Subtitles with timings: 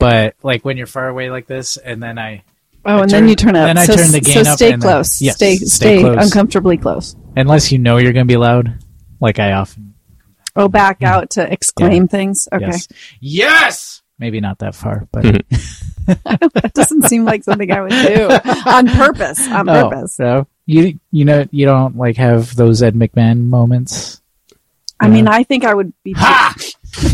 [0.00, 2.42] but like when you're far away like this, and then I
[2.84, 3.66] Oh, I and turn- then you turn up.
[3.68, 5.20] then I so, turn the gain so up stay and then- close.
[5.22, 6.16] yes, stay stay stay close.
[6.24, 7.14] uncomfortably close.
[7.36, 8.78] unless you know you're gonna be loud,
[9.20, 9.94] like I often.
[10.56, 11.04] Oh, back hmm.
[11.04, 12.48] out to exclaim things.
[12.52, 12.88] Okay, Yes.
[13.20, 14.02] Yes.
[14.18, 15.22] Maybe not that far, but
[16.06, 18.28] that doesn't seem like something I would do
[18.66, 19.46] on purpose.
[19.48, 20.18] On Oh, purpose.
[20.18, 20.46] no.
[20.66, 24.20] You you know you don't like have those Ed McMahon moments.
[25.00, 26.12] I mean, I think I would be.
[26.12, 26.54] Ha!
[26.98, 27.12] Maybe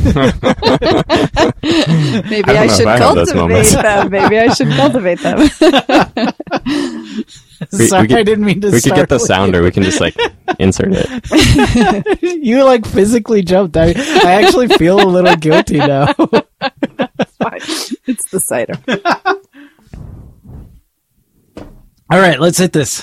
[2.50, 4.10] I I, should I cultivate them.
[4.10, 5.38] Maybe I should cultivate them.
[5.38, 5.48] We-
[7.88, 8.70] Sorry, we could- I didn't mean to.
[8.70, 9.62] we could get the with sounder.
[9.62, 10.14] We can just like
[10.58, 12.22] insert it.
[12.22, 12.30] you.
[12.42, 13.76] you like physically jumped.
[13.76, 16.08] I I actually feel a little guilty now.
[18.06, 18.74] it's the cider.
[22.10, 23.02] All right, let's hit this.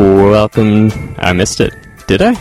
[0.00, 0.90] Welcome.
[1.18, 1.74] I missed it.
[2.06, 2.32] Did I?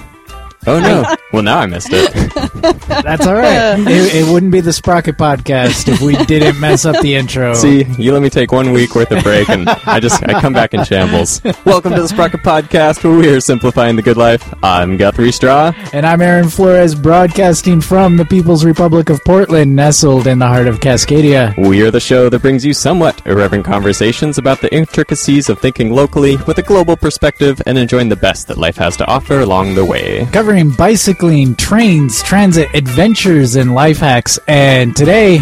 [0.65, 1.03] Oh no.
[1.31, 2.11] well, now I missed it.
[2.87, 3.79] That's all right.
[3.79, 7.53] it, it wouldn't be the Sprocket podcast if we didn't mess up the intro.
[7.53, 10.53] See, you let me take one week worth of break, and I just I come
[10.53, 11.41] back in shambles.
[11.65, 14.53] Welcome to the Sprocket Podcast, where we are simplifying the good life.
[14.63, 15.71] I'm Guthrie Straw.
[15.93, 20.67] And I'm Aaron Flores, broadcasting from the People's Republic of Portland, nestled in the heart
[20.67, 21.55] of Cascadia.
[21.67, 25.93] We are the show that brings you somewhat irreverent conversations about the intricacies of thinking
[25.93, 29.75] locally with a global perspective and enjoying the best that life has to offer along
[29.75, 30.25] the way.
[30.31, 30.71] Covering
[31.19, 34.39] bicycling, trains, transit, adventures, and life hacks.
[34.47, 35.39] And today,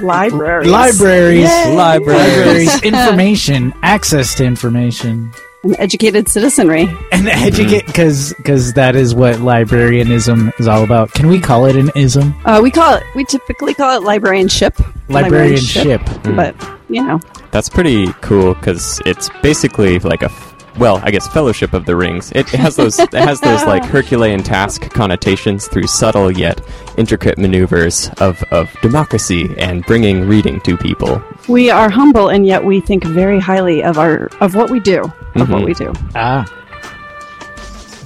[0.00, 0.68] Libraries.
[0.70, 1.44] libraries.
[1.48, 1.74] Yay.
[1.76, 5.30] Libraries, information, access to information,
[5.64, 6.86] An educated citizenry.
[7.12, 11.12] and educate because because that is what librarianism is all about.
[11.12, 12.34] Can we call it an ism?
[12.44, 13.04] Uh, we call it.
[13.14, 14.74] We typically call it librarianship.
[15.08, 16.02] Librarianship.
[16.24, 16.54] But
[16.90, 17.20] you know,
[17.52, 20.45] That's pretty cool because it's basically like a, f-
[20.78, 22.30] well, I guess Fellowship of the Rings.
[22.32, 26.60] It, it has those, it has those like Herculean task connotations through subtle yet
[26.98, 31.22] intricate maneuvers of of democracy and bringing reading to people.
[31.48, 35.00] we are humble, and yet we think very highly of our of what we do.
[35.34, 35.64] Of what Mhm.
[35.66, 35.92] we do.
[36.14, 36.44] Ah.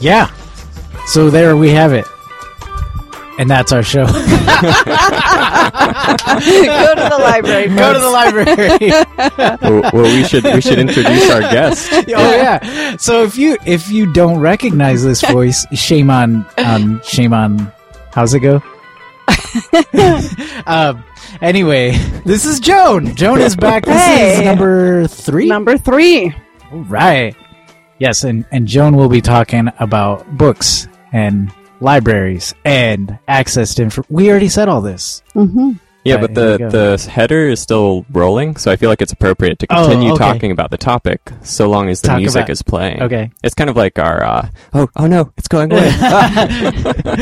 [0.00, 0.31] Yeah.
[1.06, 2.06] So there we have it.
[3.39, 4.05] And that's our show.
[5.50, 7.69] Go to the library.
[7.69, 8.91] Go to the library.
[9.62, 11.91] well, well, we should we should introduce our guest.
[11.93, 12.97] oh yeah.
[12.97, 17.72] So if you if you don't recognize this voice, shame on um shame on
[18.12, 18.62] how's it go?
[20.66, 21.05] um
[21.41, 21.93] anyway,
[22.25, 23.15] this is Joan.
[23.15, 23.84] Joan is back.
[23.84, 25.47] This is number three.
[25.47, 26.34] Number three.
[26.72, 27.34] All right.
[27.99, 34.03] Yes, and, and Joan will be talking about books and libraries and access to info.
[34.09, 35.23] We already said all this.
[35.35, 39.13] hmm Yeah, Right, but the the header is still rolling, so I feel like it's
[39.13, 40.19] appropriate to Oh, continue okay.
[40.25, 43.03] talking about the topic so long as the Talk music about- is playing.
[43.03, 43.31] Okay.
[43.45, 45.91] It's kind of like our uh, oh oh no, it's going away.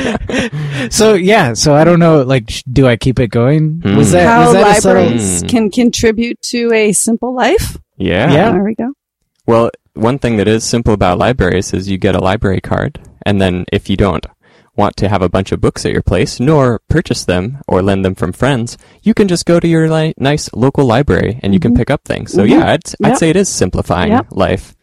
[0.91, 2.23] So yeah, so I don't know.
[2.23, 3.81] Like, sh- do I keep it going?
[3.83, 3.97] Hmm.
[3.97, 5.47] Was that How was that a subtle- libraries Hmm.
[5.49, 7.79] can contribute to a simple life.
[7.97, 8.33] yeah.
[8.33, 8.53] Yeah.
[8.53, 8.93] There we go.
[9.47, 13.41] Well, one thing that is simple about libraries is you get a library card, and
[13.41, 14.25] then if you don't
[14.79, 18.05] want to have a bunch of books at your place, nor purchase them or lend
[18.05, 21.61] them from friends, you can just go to your li- nice local library and you
[21.61, 22.33] can pick up things.
[22.33, 22.51] So Mhm.
[22.51, 23.17] yeah, I'd, I'd Yep.
[23.19, 24.27] say it is simplifying Yep.
[24.31, 24.75] life.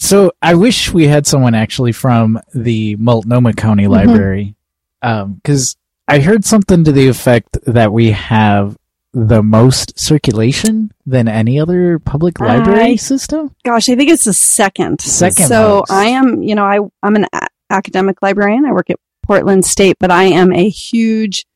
[0.00, 3.92] So I wish we had someone actually from the Multnomah County Mm-hmm.
[3.92, 4.56] Library,
[5.02, 5.76] because
[6.08, 8.76] I heard something to the effect that we have
[9.14, 13.50] the most circulation than any other public library I- system.
[13.64, 15.02] Gosh, I think it's the second.
[15.02, 15.90] Second So most.
[15.92, 18.64] I am, you know, I I'm an a- academic librarian.
[18.64, 21.46] I work at Portland State, but I am a huge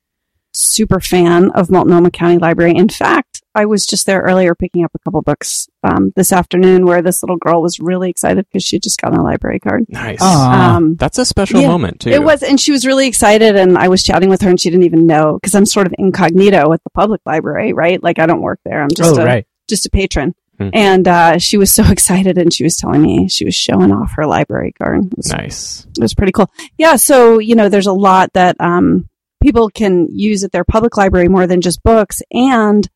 [0.52, 2.74] super fan of Multnomah County Library.
[2.74, 6.84] In fact, I was just there earlier picking up a couple books um, this afternoon
[6.84, 9.86] where this little girl was really excited because she just got a library card.
[9.88, 10.20] Nice.
[10.20, 12.10] Um, That's a special Yeah, moment too.
[12.10, 13.56] It was, and she was really excited.
[13.56, 15.94] And I was chatting with her, and she didn't even know because I'm sort of
[15.98, 18.02] incognito at the public library, right?
[18.02, 18.82] Like I don't work there.
[18.82, 19.46] I'm just oh a, right.
[19.68, 20.34] just a patron.
[20.58, 20.70] Hmm.
[20.72, 24.12] And uh, she was so excited, and she was telling me she was showing off
[24.16, 25.04] her library card.
[25.06, 25.86] It was, nice.
[25.96, 26.50] it was pretty cool.
[26.78, 29.08] Yeah, so you know, there's a lot that um,
[29.42, 32.22] people can use at their public library more than just books.
[32.32, 32.88] And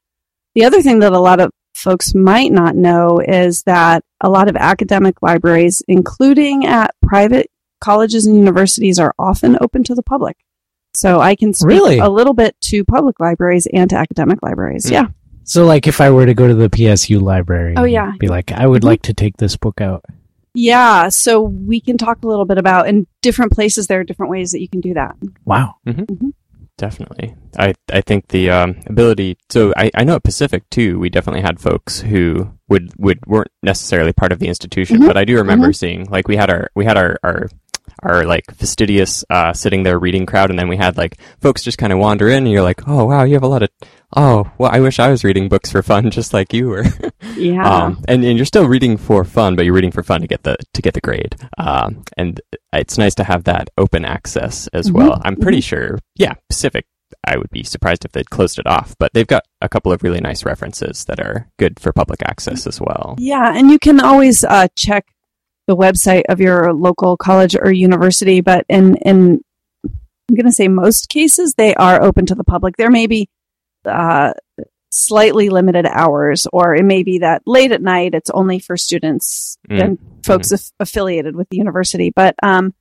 [0.55, 4.49] the other thing that a lot of folks might not know is that a lot
[4.49, 10.37] of academic libraries, including at private colleges and universities, are often open to the public.
[10.95, 11.99] So I can speak Really?
[11.99, 14.89] a little bit to public libraries and to academic libraries.
[14.89, 14.93] Hmm.
[14.93, 15.07] Yeah.
[15.51, 18.13] So like, if I were to go to the PSU library, Oh, yeah.
[18.21, 18.87] be like, I would Mhm.
[18.87, 20.05] like to take this book out.
[20.55, 24.31] Yeah, so we can talk a little bit about in different places there are different
[24.31, 25.17] ways that you can do that.
[25.45, 25.75] Wow.
[25.87, 26.07] Mhm.
[26.07, 26.33] Mhm.
[26.79, 27.35] Definitely.
[27.59, 29.39] I, I think the um, ability.
[29.51, 30.99] So I, I know at Pacific too.
[31.01, 35.07] We definitely had folks who would would weren't necessarily part of the institution, Mhm.
[35.09, 37.49] but I do remember seeing like we had our we had our our
[38.03, 41.77] our like fastidious uh, sitting there reading crowd, and then we had like folks just
[41.77, 43.69] kind of wander in, and you're like, oh wow, you have a lot of.
[44.17, 46.85] Oh well, I wish I was reading books for fun, just like you were.
[47.37, 47.69] Yeah.
[47.69, 50.43] Um, and, and you're still reading for fun, but you're reading for fun to get
[50.43, 51.37] the to get the grade.
[51.59, 52.41] Um, and
[52.73, 54.95] it's nice to have that open access as Mhm.
[54.95, 55.21] well.
[55.25, 56.87] I'm pretty sure, yeah, Pacific.
[57.27, 60.03] I would be surprised if they'd closed it off, but they've got a couple of
[60.03, 63.17] really nice references that are good for public access as well.
[63.19, 65.07] Yeah, and you can always uh, check
[65.67, 69.41] the website of your local college or university, but in in
[69.85, 72.77] I'm going to say most cases they are open to the public.
[72.77, 73.29] There may be
[73.85, 74.33] uh,
[74.91, 79.57] slightly limited hours, or it may be that late at night it's only for students
[79.71, 79.83] Mm.
[79.83, 82.11] and folks aff- affiliated with the university.
[82.15, 82.75] But um,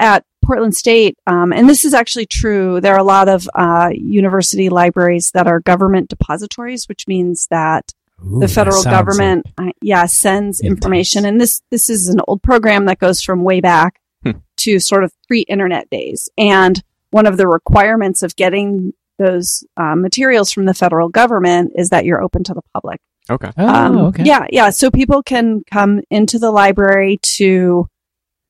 [0.00, 3.90] at Portland State, um, and this is actually true, there are a lot of uh,
[3.94, 7.92] university libraries that are government depositories, which means that
[8.26, 10.76] Ooh, the federal sounds government uh, yeah sends intense.
[10.76, 14.38] information and this this is an old program that goes from way back Hmm.
[14.58, 20.50] to sort of pre-internet days and one of the requirements of getting those uh, materials
[20.52, 23.00] from the federal government is that you're open to the public
[23.30, 23.50] Okay.
[23.56, 24.22] Oh, um, okay.
[24.24, 27.88] yeah yeah so people can come into the library to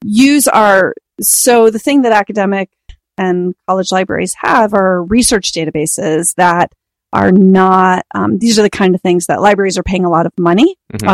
[0.02, 2.70] use our so the thing that academic
[3.16, 6.72] and college libraries have are research databases that
[7.12, 10.26] are not um, these are the kind of things that libraries are paying a lot
[10.26, 11.08] of money Mhm.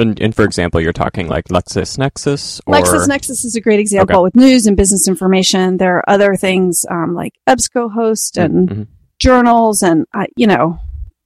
[0.00, 4.22] And, and for example, you're talking like LexisNexis or LexisNexis is a great example Okay.
[4.22, 5.76] with news and business information.
[5.76, 8.86] There are other things um, like EBSCOhost and Mhm.
[9.18, 10.78] journals, and uh, you know,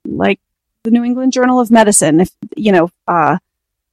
[0.07, 0.41] like
[0.83, 2.21] the New England Journal of Medicine.
[2.21, 3.39] If you know, uh,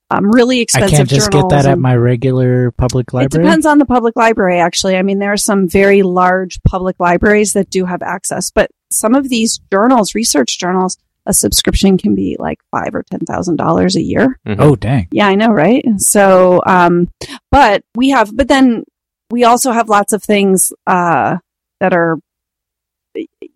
[0.10, 0.84] um, really expensive.
[0.84, 3.44] I expensive can't just get journals that at my regular public library.
[3.44, 4.98] It depends on the public library, actually.
[4.98, 9.16] I mean, there are some very large public libraries that do have access, but some
[9.16, 13.96] of these journals, research journals, a subscription can be like five or ten thousand dollars
[13.96, 14.40] a year.
[14.48, 14.56] Mhm.
[14.60, 15.08] Oh, dang.
[15.12, 15.86] Yeah, I know, right?
[15.98, 17.10] So, um,
[17.52, 18.84] but we have, but then
[19.30, 21.38] we also have lots of things uh,
[21.80, 22.18] that are,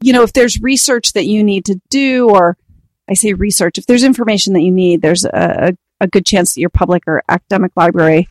[0.01, 2.57] you know, if there's research that you need to do, or
[3.09, 6.61] I say research, if there's information that you need, there's a, a good chance that
[6.61, 8.27] your public or academic library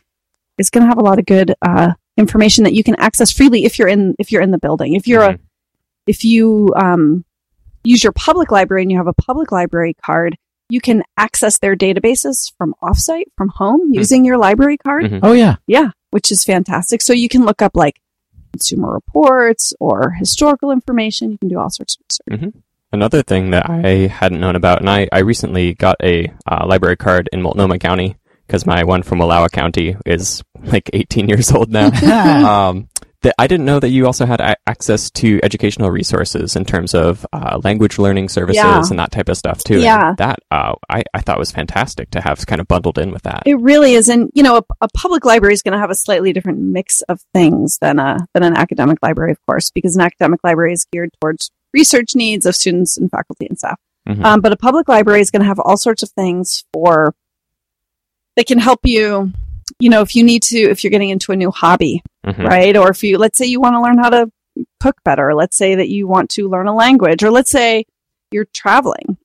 [0.57, 3.65] is going to have a lot of good uh, information that you can access freely
[3.65, 4.93] if you're in if you're in the building.
[4.93, 5.39] If you're a Mhm.
[6.07, 7.25] if you um,
[7.85, 10.37] use your public library and you have a public library card,
[10.69, 15.05] you can access their databases from offsite, from home, using your library card.
[15.05, 15.19] Mhm.
[15.23, 15.55] Oh, yeah.
[15.67, 17.01] Yeah, which is fantastic.
[17.01, 18.01] So you can look up like
[18.51, 21.31] consumer reports or historical information.
[21.31, 22.01] You can do all sorts of
[22.39, 22.53] research.
[22.91, 26.95] Another thing that I hadn't known about, and I, I recently got a uh, library
[26.95, 28.15] card in Multnomah County
[28.47, 31.87] because my one from Wallowa County is like 18 years old now.
[32.69, 32.87] um,
[33.25, 36.93] that I didn't know that you also had a- access to educational resources in terms
[36.93, 38.83] of uh, language learning services Yeah.
[38.89, 39.75] and that type of stuff too.
[39.75, 40.13] And Yeah.
[40.19, 43.43] that uh, I, I thought was fantastic to have kind of bundled in with that.
[43.45, 45.95] It really is, and you know, a, a public library is going to have a
[45.95, 50.01] slightly different mix of things than a than an academic library, of course, because an
[50.01, 53.79] academic library is geared towards research needs of students and faculty and staff.
[54.07, 54.23] Mhm.
[54.23, 57.13] Um, but a public library is going to have all sorts of things for
[58.35, 59.31] that can help you.
[59.79, 62.47] You know, if you need to, if you're getting into a new hobby, Mhm.
[62.47, 62.75] right?
[62.77, 64.31] Or if you, let's say you want to learn how to
[64.81, 65.33] cook better.
[65.35, 67.85] Let's say that you want to learn a language, or let's say
[68.31, 69.17] you're traveling.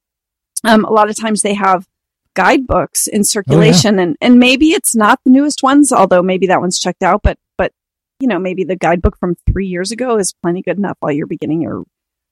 [0.65, 1.87] Um, a lot of times they have
[2.35, 6.79] guidebooks in circulation, and and maybe it's not the newest ones, although maybe that one's
[6.79, 7.23] checked out.
[7.23, 7.73] But but
[8.21, 11.27] you know, maybe the guidebook from three years ago is plenty good enough while you're
[11.27, 11.85] beginning your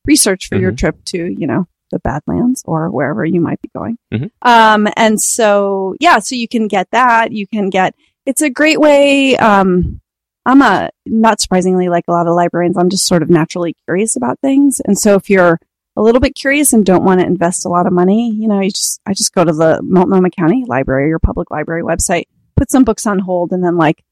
[0.06, 0.78] research for your Mhm.
[0.78, 3.96] trip to you know the Badlands or wherever you might be going.
[4.12, 4.30] Mhm.
[4.42, 7.32] Um, and so yeah, so you can get that.
[7.32, 7.94] You can get.
[8.26, 9.36] It's a great way.
[9.38, 10.00] Um,
[10.48, 12.76] I'm a not surprisingly like a lot of librarians.
[12.78, 15.60] I'm just sort of naturally curious about things, and so if you're
[15.94, 18.60] a little bit curious and don't want to invest a lot of money, you know,
[18.60, 22.24] you just I just go to the Multnomah County Library or public library website,
[22.56, 24.02] put some books on hold, and then like,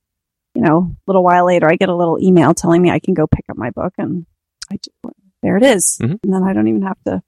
[0.54, 3.14] you know, a little while later, I get a little email telling me I can
[3.14, 4.26] go pick up my book, and
[4.70, 5.10] I do,
[5.42, 5.98] there it is.
[6.02, 6.18] Mhm.
[6.22, 7.22] and then I don't even have to.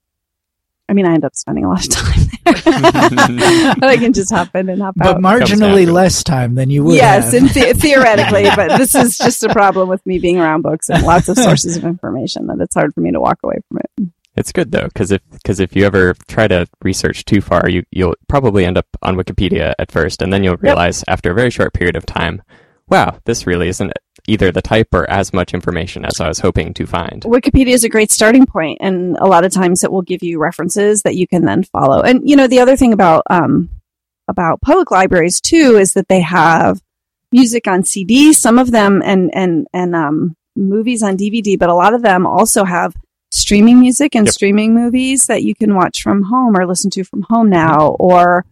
[0.89, 2.53] I mean, I end up spending a lot of time there,
[3.79, 5.21] but I can just hop in and hop But out.
[5.21, 7.33] marginally less time than you would yes, have.
[7.35, 11.03] in the- theoretically, but this is just a problem with me being around books and
[11.03, 14.09] lots of sources of information that it's hard for me to walk away from it.
[14.35, 17.83] It's good though, because if because if you ever try to research too far, you
[17.91, 21.49] you'll probably end up on Wikipedia at first, and then you'll realize after a very
[21.49, 22.41] short period of time,
[22.87, 23.91] wow, this really isn't
[24.29, 27.23] either the type or as much information as I was hoping to find.
[27.23, 30.39] Wikipedia is a great starting point, and a lot of times it will give you
[30.39, 32.01] references that you can then follow.
[32.01, 33.69] And you know, the other thing about um,
[34.27, 36.81] about public libraries too is that they have
[37.31, 38.33] music on CD.
[38.33, 42.25] Some of them, and and and um, movies on DVD, but a lot of them
[42.25, 42.95] also have
[43.31, 44.33] streaming music and Yep.
[44.33, 47.89] streaming movies that you can watch from home or listen to from home now.
[47.99, 48.45] Or,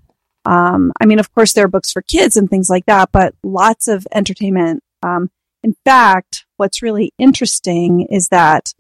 [0.45, 3.33] um, I mean, of course, there are books for kids and things like that, but
[3.43, 4.83] lots of entertainment.
[5.03, 5.29] Um,
[5.67, 8.73] in fact, what's really interesting is that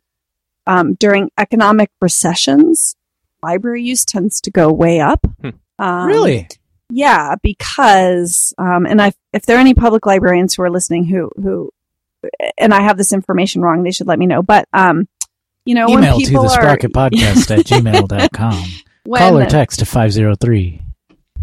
[0.65, 2.95] um, during economic recessions,
[3.43, 5.19] library use tends to go way up.
[5.41, 5.49] Hmm.
[5.79, 6.47] Um, really?
[6.89, 11.29] yeah, because um, and I, if there are any public librarians who are listening who
[11.35, 11.71] who,
[12.57, 14.41] and I have this information wrong, they should let me know.
[14.41, 15.09] But um,
[15.65, 18.63] you know, Email when to people the are sprocket podcast at gmail.com.
[19.03, 20.81] when, Call or text to 503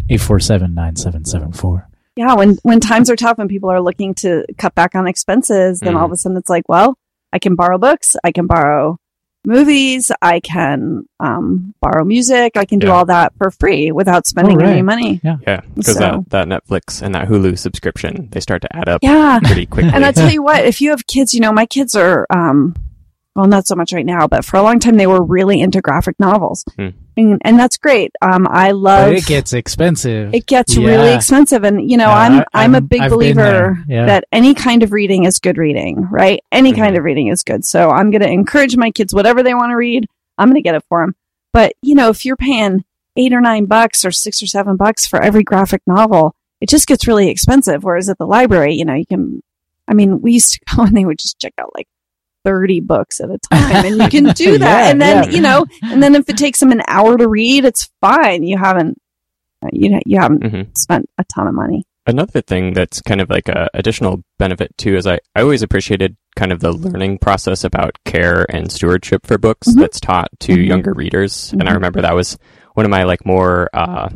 [0.09, 1.87] 847 9774.
[2.15, 5.79] Yeah, when when times are tough and people are looking to cut back on expenses,
[5.79, 5.99] then Mhm.
[5.99, 6.97] all of a sudden it's like, well,
[7.33, 8.97] I can borrow books, I can borrow
[9.47, 12.93] movies, I can um, borrow music, I can do Yeah.
[12.93, 14.69] all that for free without spending right.
[14.69, 15.21] any money.
[15.23, 18.89] Yeah, yeah because So- that, that Netflix and that Hulu subscription, they start to add
[18.89, 19.91] up Yeah, pretty quickly.
[19.93, 22.75] And I tell you what, if you have kids, you know, my kids are, um,
[23.35, 25.79] well, not so much right now, but for a long time they were really into
[25.81, 26.89] graphic novels, Hmm.
[27.17, 28.11] And, and that's great.
[28.21, 29.09] Um, I love.
[29.11, 30.33] But it gets expensive.
[30.33, 30.87] it gets Yeah.
[30.87, 33.77] really expensive, and you know, Yeah, I'm I- I'm, a I'm- big I've believer.
[33.87, 34.05] Yeah.
[34.07, 36.41] that any kind of reading is good reading, right?
[36.51, 36.77] Any Mhm.
[36.77, 37.65] kind of reading is good.
[37.65, 40.07] So I'm going to encourage my kids, whatever they want to read,
[40.37, 41.15] I'm going to get it for them.
[41.53, 42.83] But you know, if you're paying
[43.17, 46.87] eight or nine bucks or six or seven bucks for every graphic novel, it just
[46.87, 47.83] gets really expensive.
[47.83, 49.41] Whereas at the library, you know, you can.
[49.87, 51.87] I mean, we used to go and they would just check out like
[52.45, 55.29] 30 books at a time and you can do that Yeah, and then yeah.
[55.35, 58.57] you know and then if it takes them an hour to read it's fine you
[58.57, 58.97] haven't
[59.73, 63.31] you know you haven't hmm spent a ton of money Another thing that's kind of
[63.31, 67.63] like a additional benefit too is I, I always appreciated kind of the learning process
[67.63, 69.79] about care and stewardship for books Mhm.
[69.79, 70.67] that's taught to Mhm.
[70.67, 71.51] younger readers.
[71.53, 71.75] And I Mhm.
[71.75, 72.37] remember that was
[72.75, 74.09] one of my like more uh,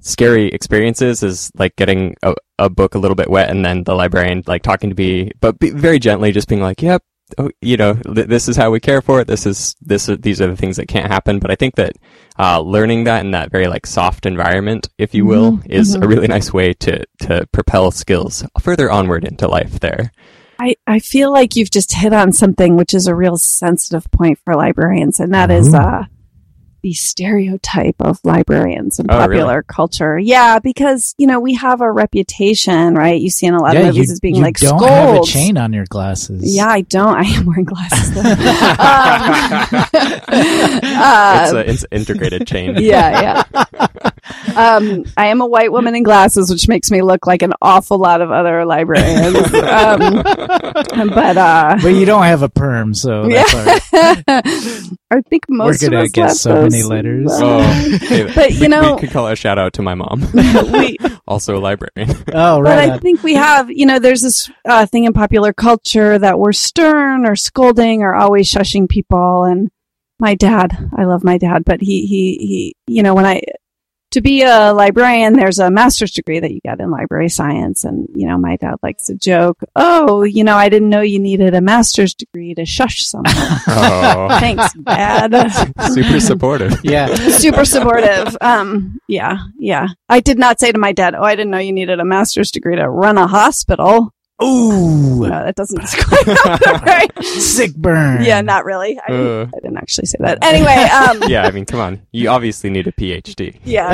[0.00, 3.94] scary experiences is like getting a, a book a little bit wet and then the
[3.94, 7.02] librarian like talking to me, but be very gently, just being like, "Yep,
[7.38, 9.26] oh, you know, th- this is how we care for it.
[9.26, 10.08] This is this.
[10.08, 11.92] Are, these are the things that can't happen." But I think that
[12.38, 15.98] uh, learning that in that very like soft environment, if you will, Mhm, is a
[16.00, 16.08] mhm.
[16.08, 19.80] really nice way to to propel skills further onward into life.
[19.80, 20.12] There,
[20.58, 24.38] I, I feel like you've just hit on something which is a real sensitive point
[24.44, 25.78] for librarians and that is Ooh.
[25.78, 26.04] uh
[26.84, 29.38] the stereotype of librarians in Oh, really?
[29.40, 30.18] popular culture.
[30.18, 33.18] Yeah, because you know we have a reputation, right?
[33.18, 34.92] You see in a lot of movies you, as being you like don't scolds.
[34.92, 36.54] have a chain on your glasses.
[36.54, 37.14] Yeah, I don't.
[37.24, 38.12] I am wearing glasses.
[38.14, 38.20] though.
[40.32, 42.76] it's um, a it's an integrated chain.
[42.78, 43.86] yeah, yeah.
[44.56, 47.98] Um, I am a white woman in glasses, which makes me look like an awful
[47.98, 49.36] lot of other librarians.
[49.54, 53.82] Um, but uh, But you don't have a perm, so that's all right.
[55.10, 56.90] I think most We're of gonna us get have so many those.
[56.90, 57.26] letters.
[57.32, 57.62] Oh,
[58.02, 60.26] hey, But, we- you know- we could call a shout out to my mom,
[60.72, 60.96] we,
[61.28, 62.10] also a librarian.
[62.32, 62.90] Oh, but right.
[62.90, 66.52] I think we have, you know, there's this uh, thing in popular culture that we're
[66.52, 69.44] stern or scolding or always shushing people.
[69.44, 69.70] And
[70.20, 73.42] my dad, I love my dad, but he, he, he, you know, when I,
[74.14, 77.84] to be a librarian, there's a master's degree that you get in library science.
[77.84, 81.18] And, you know, my dad likes to joke, oh, you know, I didn't know you
[81.18, 83.32] needed a master's degree to shush someone.
[83.36, 85.32] oh, Thanks, dad.
[85.92, 86.80] super supportive.
[86.84, 87.12] yeah.
[87.14, 88.36] super supportive.
[88.40, 89.88] Um, yeah, yeah.
[90.08, 92.50] I did not say to my dad, "Oh, I didn't know you needed a master's
[92.50, 95.20] degree to run a hospital." Ooh.
[95.20, 97.10] No, that doesn't describe right.
[97.24, 98.24] Sick burn.
[98.24, 98.98] Yeah, not really.
[98.98, 99.46] I, didn't, Uh.
[99.56, 100.38] I didn't actually say that.
[100.42, 102.02] Anyway, um, Yeah, I mean, come on.
[102.12, 103.58] You obviously need a PhD.
[103.64, 103.92] yeah.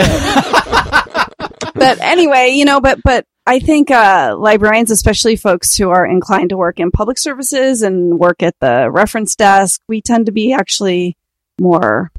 [1.74, 6.50] but anyway, you know, but but I think uh, librarians, especially folks who are inclined
[6.50, 10.52] to work in public services and work at the reference desk, we tend to be
[10.52, 11.16] actually
[11.60, 12.12] more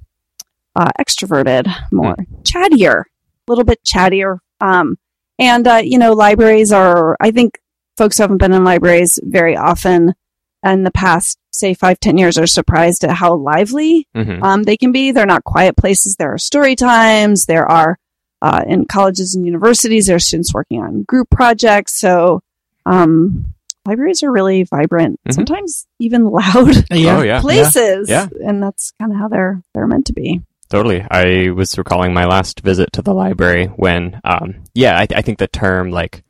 [0.76, 4.40] uh, extroverted, more chattier, a little bit chattier.
[4.60, 4.98] Um,
[5.40, 7.18] and uh, you know, libraries are.
[7.20, 7.60] I think
[8.02, 10.16] folks who haven't been in libraries very often
[10.64, 14.76] in the past, say five, ten years, are surprised at how lively hmm um, they
[14.76, 15.12] can be.
[15.12, 16.16] They're not quiet places.
[16.16, 17.46] There are story times.
[17.46, 18.00] There are
[18.42, 20.08] uh, in colleges and universities.
[20.08, 22.00] There are students working on group projects.
[22.00, 22.42] So
[22.88, 23.54] um,
[23.86, 25.20] libraries are really vibrant.
[25.28, 25.34] Mhm.
[25.36, 27.18] Sometimes even loud Yeah.
[27.20, 27.40] Oh, yeah.
[27.42, 28.10] places.
[28.10, 28.28] Yeah.
[28.44, 30.42] and that's kind of how they're they're meant to be.
[30.70, 31.06] Totally.
[31.12, 35.38] I was recalling my last visit to the library when, um, yeah, I, I think
[35.38, 36.24] the term like what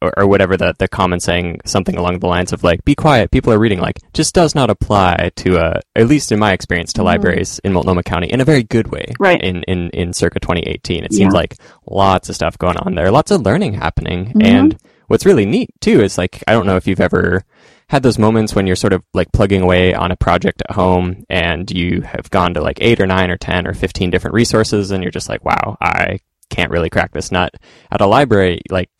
[0.00, 3.30] or, or whatever the the common saying, something along the lines of like "be quiet,
[3.30, 6.92] people are reading," like just does not apply to uh, at least in my experience
[6.94, 7.04] to Mhm.
[7.04, 9.06] libraries in Multnomah County in a very good way.
[9.18, 9.40] Right.
[9.42, 11.18] In in in circa 2018, it Yeah.
[11.18, 14.44] seems like lots of stuff going on there, lots of learning happening, Mhm.
[14.46, 14.76] and
[15.08, 17.42] what's really neat too is like I don't know if you've ever
[17.88, 21.24] had those moments when you're sort of like plugging away on a project at home
[21.30, 24.90] and you have gone to like eight or nine or 10 or 15 different resources
[24.90, 26.18] and you're just like, wow, I
[26.50, 27.54] can't really crack this nut.
[27.90, 28.90] At a library, like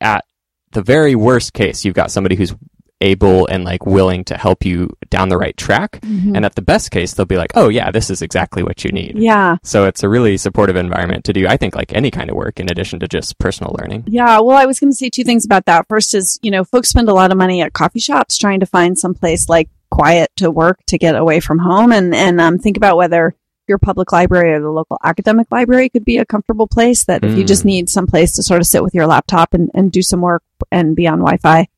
[0.00, 0.24] at
[0.72, 2.54] the very worst case, you've got somebody who's
[3.00, 5.98] able and like willing to help you down the right track.
[6.02, 6.36] Mhm.
[6.36, 8.92] And at the best case, they'll be like, "Oh yeah, this is exactly what you
[8.92, 9.56] need." yeah.
[9.64, 12.60] So it's a really supportive environment to do, I think, like any kind of work
[12.60, 14.04] in addition to just personal learning.
[14.06, 15.88] Yeah, well, I was going to say two things about that.
[15.88, 18.66] First is, you know, folks spend a lot of money at coffee shops trying to
[18.66, 22.58] find some place like quiet to work to get away from home, and and um,
[22.58, 23.34] think about whether
[23.68, 27.04] your public library or the local academic library could be a comfortable place.
[27.04, 27.66] That if you just Mm.
[27.66, 30.42] need some place to sort of sit with your laptop and, and do some work
[30.70, 31.68] and be on Wi-Fi,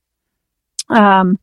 [0.89, 1.39] um,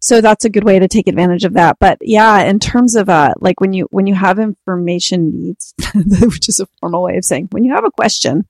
[0.00, 1.76] so that's a good way to take advantage of that.
[1.78, 6.48] But yeah, in terms of uh, like when you when you have information needs, which
[6.48, 8.46] is a formal way of saying when you have a question.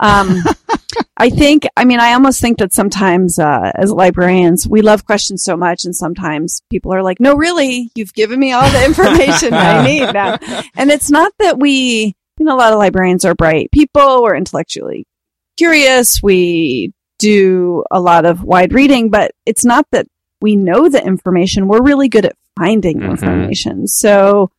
[0.00, 0.42] Um,
[1.16, 5.42] I think, I mean, I almost think that sometimes, uh, as librarians, we love questions
[5.44, 9.54] so much, and sometimes people are like, no, really, you've given me all the information
[9.54, 10.38] I need now.
[10.76, 14.36] And it's not that we, you know, a lot of librarians are bright people, we're
[14.36, 15.06] intellectually
[15.56, 20.06] curious, we do a lot of wide reading, but it's not that
[20.42, 21.66] we know the information.
[21.66, 23.10] We're really good at finding Mhm.
[23.12, 23.86] information.
[23.86, 24.50] So,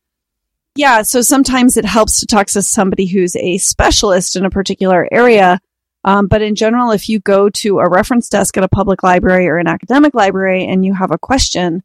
[0.78, 5.08] yeah, so sometimes it helps to talk to somebody who's a specialist in a particular
[5.10, 5.58] area.
[6.04, 9.48] Um, but in general, if you go to a reference desk at a public library
[9.48, 11.82] or an academic library and you have a question,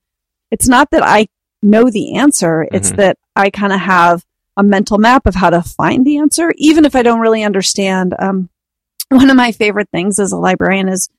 [0.52, 1.26] it's not that I
[1.64, 2.68] know the answer.
[2.72, 2.98] It's Mhm.
[2.98, 4.24] that I kind of have
[4.58, 8.14] a mental map of how to find the answer, even if I don't really understand.
[8.20, 8.50] Um,
[9.10, 11.10] one of my favorite things as a librarian is,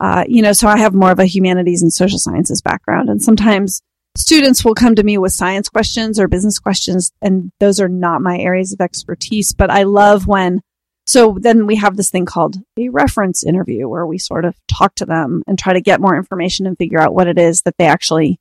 [0.00, 3.22] uh, you know, so I have more of a humanities and social sciences background, and
[3.22, 3.82] sometimes
[4.16, 8.22] students will come to me with science questions or business questions, and those are not
[8.22, 9.52] my areas of expertise.
[9.52, 10.62] But I love when,
[11.06, 14.94] so then we have this thing called a reference interview where we sort of talk
[14.96, 17.76] to them and try to get more information and figure out what it is that
[17.78, 18.38] they actually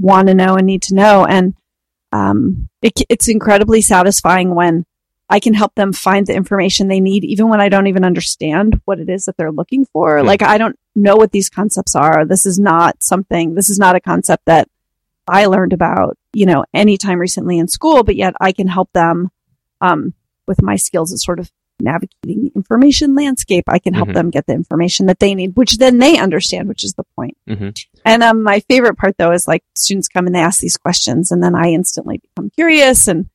[0.00, 1.24] want to know and need to know.
[1.24, 1.54] And
[2.12, 4.84] um, it, it's incredibly satisfying when
[5.28, 8.80] I can help them find the information they need, even when I don't even understand
[8.84, 10.18] what it is that they're looking for.
[10.18, 10.26] Hmm.
[10.26, 12.24] Like, I don't know what these concepts are.
[12.24, 14.68] This is not something, this is not a concept that
[15.30, 19.30] I learned about, you know, anytime recently in school, but yet I can help them
[19.80, 20.12] um,
[20.46, 21.50] with my skills at sort of
[21.82, 23.64] navigating the information landscape.
[23.68, 24.14] I can help Mhm.
[24.14, 27.38] them get the information that they need, which then they understand, which is the point.
[27.48, 27.74] Mhm.
[28.04, 31.30] And um, my favorite part though is like students come and they ask these questions,
[31.32, 33.30] and then I instantly become curious, and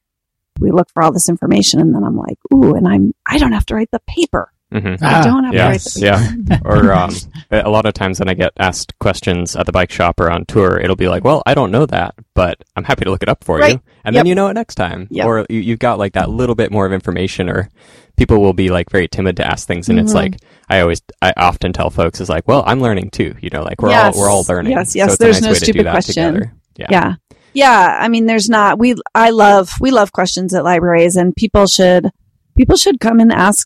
[0.60, 3.54] we look for all this information, and then I'm like, ooh, and I'm I don't
[3.54, 4.52] have to write the paper.
[4.80, 6.54] Hmm I don't have to yeah, write the paper.
[6.54, 6.60] yeah.
[6.66, 7.14] Or um,
[7.52, 10.46] a lot of times when I get asked questions at the bike shop or on
[10.46, 13.30] tour, it'll be like, "Well, I don't know that, but I'm happy to look it
[13.30, 13.74] up for Right.
[13.74, 15.08] you," and then you know it next time.
[15.12, 15.26] Yep.
[15.28, 17.70] Or you, you've got like that little bit more of information, or
[18.18, 20.16] people will be like very timid to ask things, and it's Mhm.
[20.16, 20.38] like
[20.70, 23.36] I always, I often tell folks, "Is like, well, I'm learning too.
[23.42, 24.16] You know, like we're Yes.
[24.16, 24.72] all we're all learning.
[24.74, 26.34] Yes, So yes, it's a there's nice no way to do stupid question.
[26.34, 26.54] together.
[26.78, 26.88] Yeah.
[26.90, 27.14] yeah
[27.54, 31.68] yeah i mean there's not we i love we love questions at libraries and people
[31.68, 32.10] should
[32.58, 33.66] people should come and ask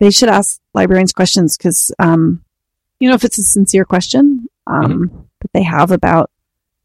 [0.00, 2.42] they should ask librarians questions because um
[3.00, 6.30] you know if it's a sincere question um that they have about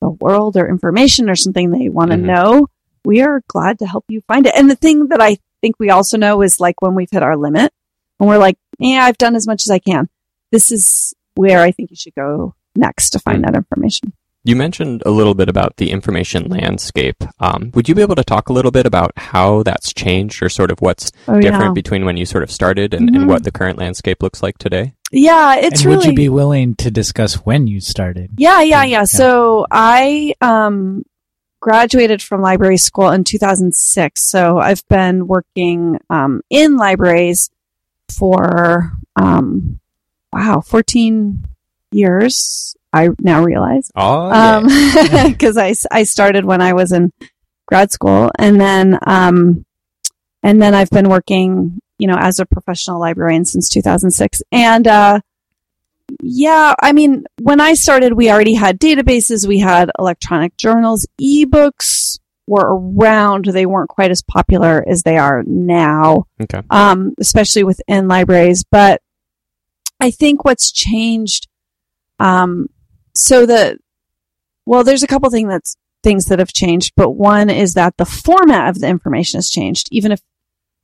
[0.02, 2.22] the world or information or something they want to Mhm.
[2.26, 2.67] know
[3.06, 5.89] we are glad to help you find it and the thing that i think we
[5.89, 7.72] also know is like when we've hit our limit
[8.20, 10.08] and we're like yeah i've done as much as i can
[10.52, 13.46] this is where i think you should go next to find Mm.
[13.46, 14.13] that information
[14.48, 17.22] You mentioned a little bit about the information landscape.
[17.42, 20.48] Um, would you be able to talk a little bit about how that's changed, or
[20.48, 23.16] sort of what's oh, different between when you sort of started and, Mhm.
[23.18, 24.94] and what the current landscape looks like today?
[25.12, 25.98] Yeah, it's and really.
[25.98, 28.32] would you be willing to discuss when you started?
[28.38, 29.00] yeah, yeah, yeah.
[29.00, 29.04] Yeah.
[29.04, 31.04] So I um,
[31.60, 34.32] graduated from library school in 2006.
[34.32, 37.50] So I've been working um, in libraries
[38.18, 39.82] for um,
[40.32, 41.46] wow, 14
[41.92, 42.77] years.
[42.93, 45.28] I now realize Oh, yeah.
[45.28, 47.12] because I, I started when I was in
[47.65, 49.65] grad school, and then um,
[50.43, 54.41] and then I've been working, you know, as a professional librarian since 2006.
[54.52, 55.19] And uh,
[56.21, 62.19] yeah, I mean, when I started, we already had databases, we had electronic journals, ebooks
[62.47, 63.45] were around.
[63.45, 66.62] They weren't quite as popular as they are now okay.
[66.69, 68.63] um, especially within libraries.
[68.63, 69.02] But
[70.00, 71.47] I think what's changed,
[72.19, 72.69] um,
[73.17, 73.77] so the
[74.65, 78.06] well, there's a couple things that's things that have changed, but one is that the
[78.06, 79.88] format of the information has changed.
[79.91, 80.21] Even if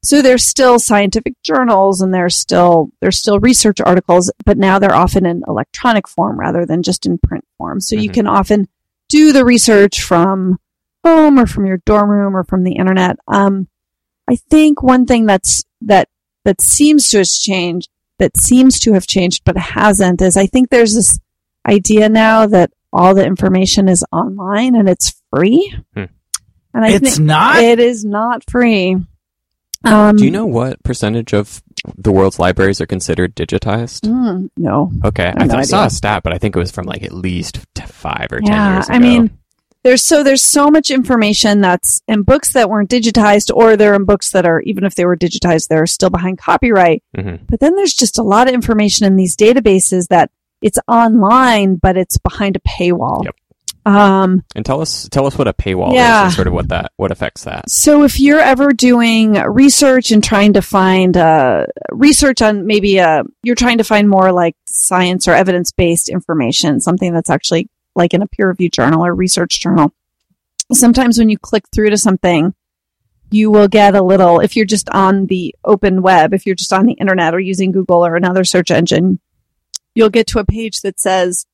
[0.03, 4.95] so, there's still scientific journals and there's still there's still research articles, but now they're
[4.95, 7.79] often in electronic form rather than just in print form.
[7.79, 8.13] So you Mhm.
[8.13, 8.67] can often
[9.09, 10.57] do the research from
[11.05, 13.17] home or from your dorm room or from the internet.
[13.27, 13.67] Um,
[14.29, 16.07] I think one thing that's that
[16.45, 20.69] that seems to have changed that seems to have changed but hasn't is I think
[20.69, 21.19] there's this
[21.67, 25.73] idea now that all the information is online and it's free.
[25.95, 26.04] Hmm.
[26.76, 27.62] And I It's think not?
[27.63, 28.97] it is not free.
[29.86, 31.62] Um, Do you know what percentage of
[31.97, 34.02] the world's libraries are considered digitized?
[34.10, 34.91] Mm, no.
[35.04, 37.04] Okay, have I, no I saw a stat, but I think it was from like
[37.04, 38.95] at least five or ten years ago.
[38.95, 39.38] I mean,
[39.84, 44.06] there's so there's so much information that's in books that weren't digitized, or they're in
[44.06, 47.04] books that are even if they were digitized, they're still behind copyright.
[47.17, 47.41] Mhm.
[47.49, 50.32] But then there's just a lot of information in these databases that
[50.63, 53.23] it's online, but it's behind a paywall.
[53.26, 53.36] Yep.
[53.86, 56.21] Um, and tell us tell us what a paywall Yeah.
[56.21, 57.69] is and sort of what that what affects that.
[57.69, 63.23] so if you're ever doing research and trying to find uh, research on maybe uh
[63.43, 68.13] you're trying to find more like science or evidence based information, something that's actually like
[68.13, 69.91] in a peer reviewed journal or research journal.
[70.71, 72.54] Sometimes when you click through to something,
[73.32, 76.71] you will get a little if you're just on the open web, if you're just
[76.71, 79.19] on the internet or using Google or another search engine,
[79.95, 81.45] you'll get to a page that says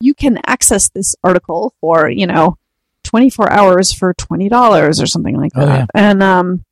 [0.00, 2.58] you can access this article for, you know,
[3.04, 5.78] 24 hours for $20 or something like Oh, that.
[5.78, 5.86] yeah.
[5.94, 6.64] And, um,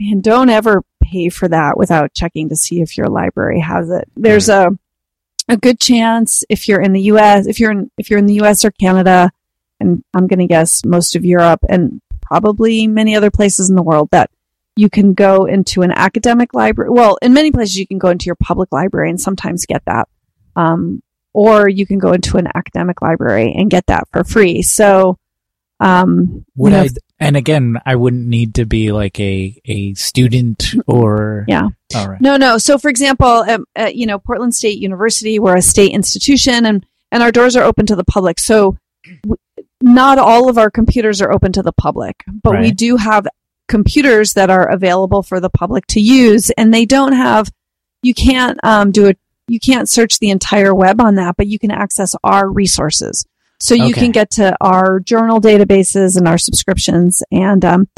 [0.00, 4.08] and don't ever pay for that without checking to see if your library has it.
[4.16, 4.70] There's a,
[5.48, 8.40] a good chance if you're in the US, if you're in, if you're in the
[8.42, 9.30] US or Canada,
[9.80, 13.82] and I'm going to guess most of Europe and probably many other places in the
[13.82, 14.30] world that
[14.76, 16.90] you can go into an academic library.
[16.90, 20.08] Well, in many places you can go into your public library and sometimes get that.
[20.56, 24.62] Um, or you can go into an academic library and get that for free.
[24.62, 25.18] So,
[25.80, 26.88] um, Would you know, I?
[27.20, 31.68] And again, I wouldn't need to be like a a student or Yeah.
[31.94, 32.20] All right.
[32.20, 32.58] No, no.
[32.58, 36.86] So, for example, um, at, you know, Portland State University, we're a state institution, and
[37.10, 38.38] and our doors are open to the public.
[38.38, 38.76] So,
[39.22, 39.36] w-
[39.82, 43.26] not all of our computers are open to the public, but we do have
[43.68, 47.50] computers that are available for the public to use, and they don't have.
[48.02, 49.18] You can't um, do it.
[49.48, 53.26] You can't search the entire web on that, but you can access our resources.
[53.60, 54.00] So you Okay.
[54.00, 57.88] can get to our journal databases and our subscriptions, and um,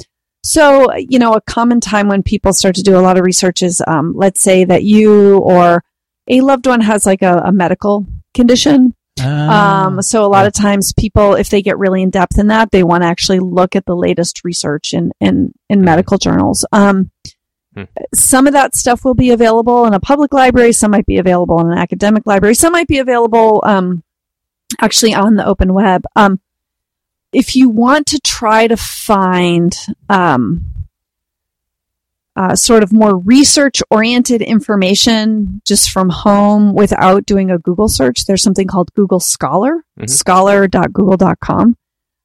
[0.46, 3.64] so, you know, a common time when people start to do a lot of research
[3.64, 5.82] is, um, let's say that you or
[6.28, 8.94] a loved one has like a, a medical condition.
[9.20, 12.48] Ah, Um, so a lot of times people, if they get really in depth in
[12.48, 16.64] that, they want to actually look at the latest research in, in, in medical journals.
[16.72, 17.10] Um,
[17.74, 17.84] Hmm.
[18.14, 20.72] some of that stuff will be available in a public library.
[20.72, 22.54] Some might be available in an academic library.
[22.54, 24.02] Some might be available, um,
[24.80, 26.04] actually on the open web.
[26.16, 26.40] Um,
[27.34, 29.76] if you want to try to find
[30.08, 30.64] um,
[32.36, 38.26] uh, sort of more research oriented information just from home without doing a Google search,
[38.26, 40.10] there's something called Google Scholar, Mhm.
[40.10, 41.76] scholar.google.com.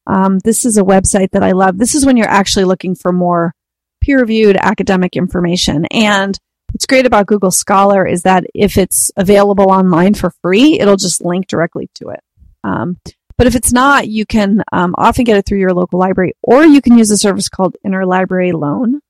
[0.06, 1.78] Um, this is a website that I love.
[1.78, 3.54] This is when you're actually looking for more
[4.02, 5.86] peer reviewed academic information.
[5.92, 6.36] And
[6.72, 11.24] what's great about Google Scholar is that if it's available online for free, it'll just
[11.24, 12.20] link directly to it.
[12.64, 12.96] Um,
[13.38, 16.64] but if it's not, you can um, often get it through your local library, or
[16.64, 19.00] you can use a service called Interlibrary Loan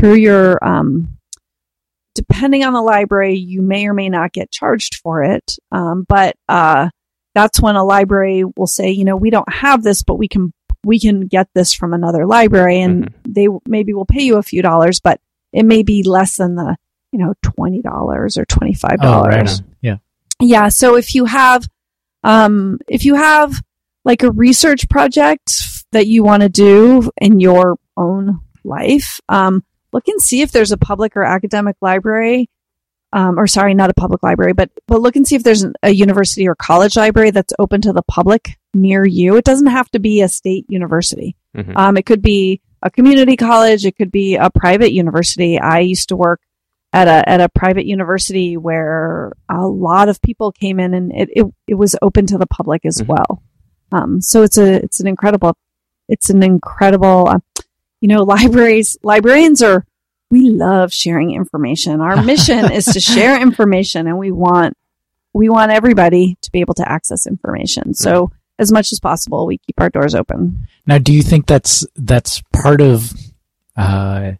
[0.00, 0.64] through your.
[0.64, 1.16] Um,
[2.14, 6.34] depending on the library, you may or may not get charged for it, um, but
[6.48, 6.90] uh,
[7.34, 10.52] that's when a library will say, you know, we don't have this, but we can
[10.84, 14.62] we can get this from another library, and they maybe will pay you a few
[14.62, 15.20] dollars, but
[15.52, 16.76] it may be less than the
[17.12, 19.60] you know twenty dollars or twenty five dollars.
[19.60, 19.70] right.
[19.82, 19.96] Yeah.
[20.40, 20.68] Yeah.
[20.68, 21.68] So if you have,
[22.24, 23.62] um, if you have
[24.04, 25.52] like a research project
[25.92, 30.72] that you want to do in your own life, um, look and see if there's
[30.72, 32.48] a public or academic library,
[33.12, 35.74] um, or sorry, not a public library, but but look and see if there's an,
[35.82, 39.36] a university or college library that's open to the public near you.
[39.36, 41.36] It doesn't have to be a state university.
[41.56, 41.76] Mhm.
[41.76, 43.84] Um, it could be a community college.
[43.84, 45.58] It could be a private university.
[45.58, 46.40] I used to work
[46.92, 51.28] at a at a private university where a lot of people came in, and it
[51.34, 53.06] it, it was open to the public as Mhm.
[53.08, 53.42] well.
[53.92, 55.56] Um, so it's a it's an incredible
[56.08, 57.28] it's an incredible
[58.00, 59.84] you know libraries librarians are
[60.30, 62.00] we love sharing information.
[62.00, 64.76] Our mission is to share information, and we want
[65.32, 67.94] we want everybody to be able to access information.
[67.94, 70.66] So as much as possible, we keep our doors open.
[70.86, 73.12] Now, do you think that's that's part of
[73.76, 74.32] uh,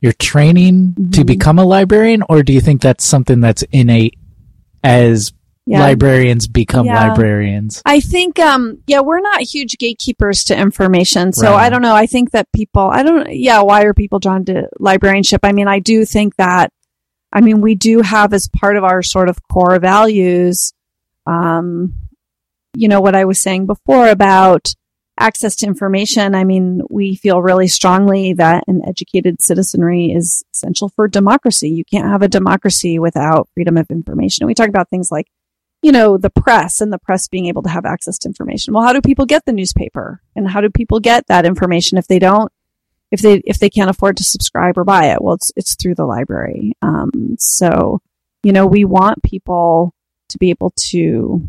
[0.00, 1.26] your training to Mhm.
[1.26, 4.16] become a librarian, or do you think that's something that's innate
[4.82, 5.32] as
[5.66, 5.80] Yeah.
[5.80, 7.08] librarians become Yeah.
[7.08, 7.80] librarians?
[7.86, 11.32] I think, um, yeah, we're not huge gatekeepers to information.
[11.32, 11.66] So Right.
[11.66, 11.94] I don't know.
[11.94, 15.40] I think that people, I don't, yeah, why are people drawn to librarianship?
[15.42, 16.70] I mean, I do think that,
[17.32, 20.74] I mean, we do have as part of our sort of core values,
[21.26, 21.94] um,
[22.76, 24.74] you know, what I was saying before about
[25.18, 26.34] access to information.
[26.34, 31.70] I mean, we feel really strongly that an educated citizenry is essential for democracy.
[31.70, 34.46] You can't have a democracy without freedom of information.
[34.46, 35.28] We talk about things like
[35.84, 38.72] you know, the press and the press being able to have access to information.
[38.72, 40.22] Well, how do people get the newspaper?
[40.34, 42.50] And how do people get that information if they don't,
[43.10, 45.96] if they if they can't afford to subscribe or buy it, well, it's it's through
[45.96, 46.72] the library.
[46.80, 48.00] Um, so
[48.42, 49.94] you know, we want people
[50.30, 51.46] to be able to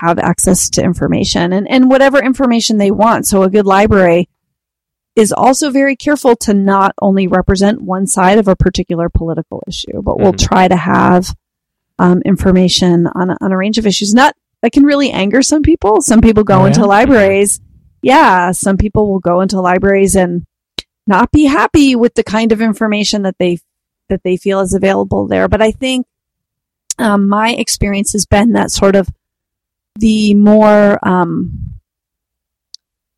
[0.00, 3.26] have access to information and, and whatever information they want.
[3.26, 4.28] So a good library
[5.16, 10.00] is also very careful to not only represent one side of a particular political issue,
[10.02, 10.48] but will Mhm.
[10.48, 11.34] try to have
[11.98, 14.14] um, information on a, on a range of issues.
[14.14, 16.00] Not that can really anger some people.
[16.00, 16.86] Some people go Oh, into yeah?
[16.86, 17.60] libraries.
[18.02, 20.46] Yeah, some people will go into libraries and
[21.06, 23.58] not be happy with the kind of information that they
[24.08, 25.48] that they feel is available there.
[25.48, 26.06] But I think
[26.98, 29.08] um, my experience has been that sort of
[29.96, 31.78] the more um,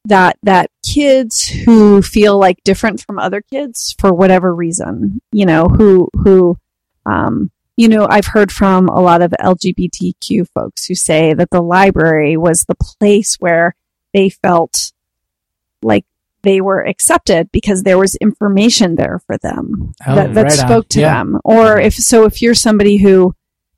[0.05, 5.67] that that kids who feel like different from other kids for whatever reason, you know,
[5.69, 6.57] who who
[7.07, 11.61] um, you know, I've heard from a lot of LGBTQ folks who say that the
[11.61, 13.75] library was the place where
[14.15, 14.93] they felt
[15.83, 16.05] like
[16.43, 20.67] they were accepted because there was information there for them Oh, that, that right on.
[20.69, 21.15] spoke to Yeah.
[21.19, 21.41] them.
[21.45, 23.35] Or if so, if you're somebody who,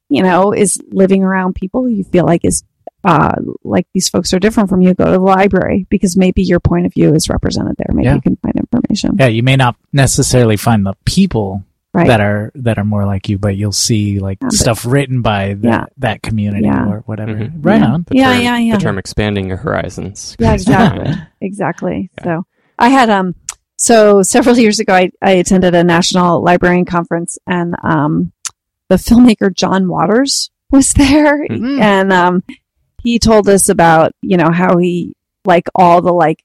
[0.09, 2.63] you know, is living around people you feel like is
[3.05, 3.33] uh,
[3.65, 6.85] like these folks are different from you, go to the library because maybe your point
[6.85, 7.87] of view is represented there.
[7.95, 8.17] Maybe Yeah.
[8.17, 9.17] you can find information.
[9.19, 12.07] Yeah, you may not necessarily find the people Right.
[12.09, 15.23] that are that are more like you, but you'll see like Yeah, but- stuff written
[15.23, 15.85] by that, Yeah.
[15.99, 16.87] that community Yeah.
[16.87, 17.33] or whatever.
[17.35, 17.65] Mhm.
[17.65, 17.87] Right Yeah.
[17.93, 18.05] on.
[18.07, 18.75] The Yeah, term, yeah, yeah.
[18.77, 20.37] The term expanding your horizons.
[20.39, 21.15] Yeah, exactly.
[21.41, 22.11] exactly.
[22.19, 22.25] Yeah.
[22.25, 22.47] So
[22.79, 23.35] I had um
[23.77, 28.33] so several years ago I, I attended a national librarian conference and um
[28.89, 31.81] the filmmaker John Waters was there Mhm.
[31.81, 32.43] and um
[33.03, 36.45] he told us about, you know, how he like all the like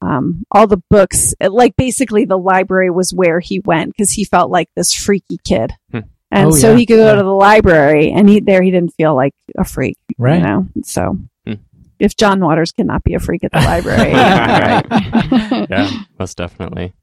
[0.00, 4.50] um all the books like basically the library was where he went because he felt
[4.50, 5.72] like this freaky kid.
[5.90, 6.00] Hmm.
[6.30, 6.76] And Oh, so yeah.
[6.78, 7.14] he could go Yeah.
[7.16, 9.96] to the library and he there he didn't feel like a freak.
[10.18, 10.38] Right.
[10.40, 10.68] You know.
[10.82, 11.54] So Hmm.
[11.98, 15.66] if John Waters cannot be a freak at the library, right?
[15.70, 16.94] yeah, most definitely.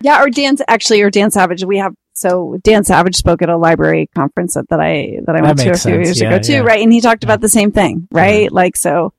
[0.00, 1.64] Yeah, or Dan actually, or Dan Savage.
[1.64, 5.40] We have so Dan Savage spoke at a library conference that, that I that I
[5.40, 6.06] That went to a few sense.
[6.06, 6.58] years Yeah, ago too, yeah.
[6.60, 6.82] right?
[6.82, 8.50] And he talked about the same thing, right?
[8.52, 9.12] Like so,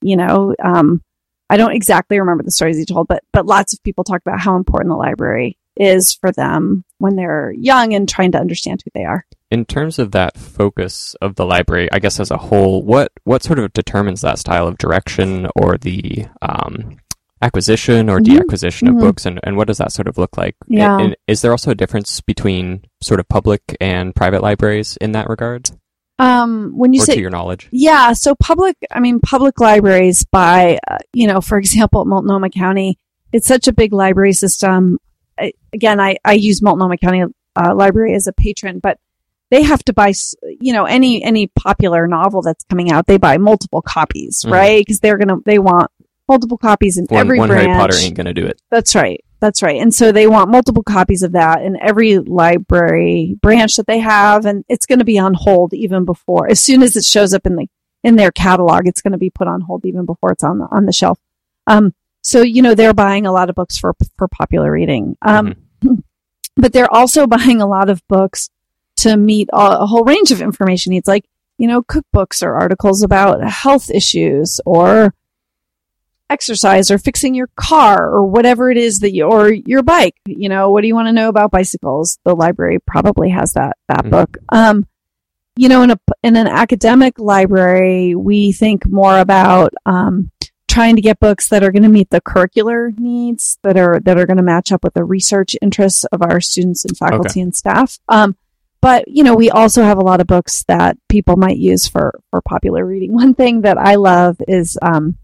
[0.00, 1.02] you know, um,
[1.50, 4.40] I don't exactly remember the stories he told, but but lots of people talk about
[4.40, 8.90] how important the library is for them when they're young and trying to understand who
[8.94, 9.24] they are.
[9.50, 13.42] In terms of that focus of the library, I guess as a whole, what what
[13.42, 16.98] sort of determines that style of direction or the um,
[17.40, 18.24] acquisition or Mhm.
[18.24, 20.56] deacquisition of books, and, and what does that sort of look like?
[20.66, 20.98] Yeah.
[20.98, 25.28] And is there also a difference between sort of public and private libraries in that
[25.28, 25.70] regard,
[26.18, 27.68] Um, when you or say to your knowledge?
[27.70, 32.98] Yeah, so public, I mean, public libraries by, uh, you know, for example, Multnomah County,
[33.32, 34.98] it's such a big library system.
[35.38, 37.24] I, again, I, I use Multnomah County
[37.56, 38.98] uh, Library as a patron, but
[39.50, 40.12] they have to buy,
[40.60, 44.50] you know, any, any popular novel that's coming out, they buy multiple copies, Mhm.
[44.50, 44.80] right?
[44.80, 45.90] Because they're going to, they want
[46.28, 47.66] multiple copies in One, every one branch.
[47.66, 48.60] Harry Potter ain't gonna do it.
[48.70, 49.24] That's right.
[49.40, 49.80] That's right.
[49.80, 54.46] And so they want multiple copies of that in every library branch that they have,
[54.46, 56.50] and it's going to be on hold even before.
[56.50, 57.68] As soon as it shows up in the
[58.02, 60.66] in their catalog, it's going to be put on hold even before it's on the
[60.70, 61.18] on the shelf.
[61.66, 65.54] Um, so you know they're buying a lot of books for for popular reading, um,
[66.56, 68.50] but they're also buying a lot of books
[68.96, 71.26] to meet a, a whole range of information needs, like
[71.58, 75.14] you know cookbooks or articles about health issues or
[76.30, 80.48] exercise or fixing your car or whatever it is that you or your bike you
[80.48, 82.18] know what do you want to know about bicycles?
[82.24, 84.10] The library probably has that that Mhm.
[84.10, 84.36] book.
[84.50, 84.86] Um
[85.56, 90.30] you know in a in an academic library we think more about um
[90.68, 94.18] trying to get books that are going to meet the curricular needs that are that
[94.18, 97.56] are going to match up with the research interests of our students and faculty and
[97.56, 97.98] staff.
[98.08, 98.36] Um
[98.80, 102.20] but you know we also have a lot of books that people might use for
[102.30, 103.12] for popular reading.
[103.12, 105.16] One thing that i love is um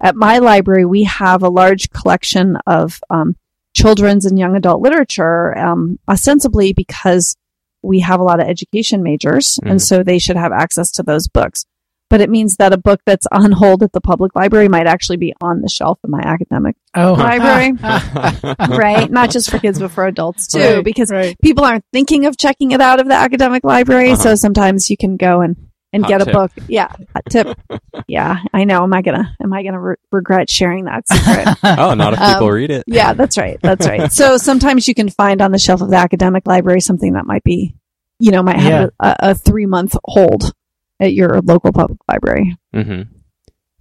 [0.00, 3.36] at my library, we have a large collection of um,
[3.74, 7.36] children's and young adult literature, um, ostensibly because
[7.82, 9.80] we have a lot of education majors, and Mhm.
[9.80, 11.64] so they should have access to those books.
[12.10, 15.18] But it means that a book that's on hold at the public library might actually
[15.18, 17.72] be on the shelf in my academic Oh, library,
[18.68, 19.10] right?
[19.10, 21.36] Not just for kids, but for adults too, Right, because right.
[21.42, 24.12] people aren't thinking of checking it out of the academic library.
[24.12, 24.22] Uh-huh.
[24.22, 25.56] So sometimes you can go and,
[25.92, 26.28] and Hot get tip.
[26.28, 26.50] a book.
[26.68, 26.92] Yeah.
[27.30, 27.58] tip.
[28.08, 28.42] yeah.
[28.52, 28.82] I know.
[28.82, 31.48] Am I gonna, am I gonna re- regret sharing that secret?
[31.78, 32.84] oh, not if people Um, read it.
[32.86, 33.58] yeah, that's right.
[33.62, 34.12] That's right.
[34.12, 37.42] So sometimes you can find on the shelf of the academic library something that might
[37.44, 37.74] be,
[38.18, 40.52] you know, might have a, a three month hold
[41.00, 42.56] at your local public library.
[42.74, 43.02] hmm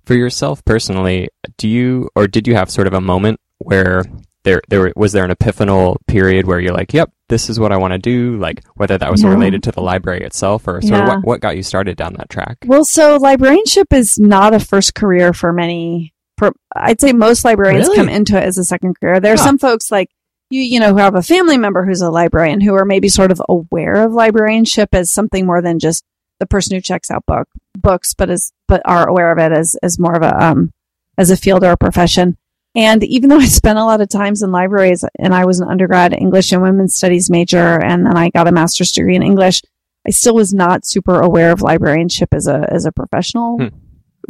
[0.05, 4.03] For yourself personally, do you or did you have sort of a moment where
[4.43, 7.77] there there was there an epiphanal period where you're like, "Yep, this is what I
[7.77, 9.29] want to do," like whether that was Yeah.
[9.29, 12.29] related to the library itself or sort of what what got you started down that
[12.29, 12.57] track?
[12.65, 17.87] Well, so librarianship is not a first career for many for, I'd say most librarians
[17.87, 17.97] Really?
[17.97, 19.19] come into it as a second career.
[19.19, 19.43] There are Huh.
[19.43, 20.09] some folks like
[20.51, 23.31] you, you know, who have a family member who's a librarian who are maybe sort
[23.31, 26.05] of aware of librarianship as something more than just
[26.39, 29.75] the person who checks out book books, but as but are aware of it as
[29.83, 30.71] as more of a um
[31.17, 32.37] as a field or a profession.
[32.77, 35.67] And even though I spent a lot of times in libraries and I was an
[35.67, 39.63] undergrad English and women's studies major and then I got a master's degree in English,
[40.07, 43.67] I still was not super aware of librarianship as a as a professional Hmm.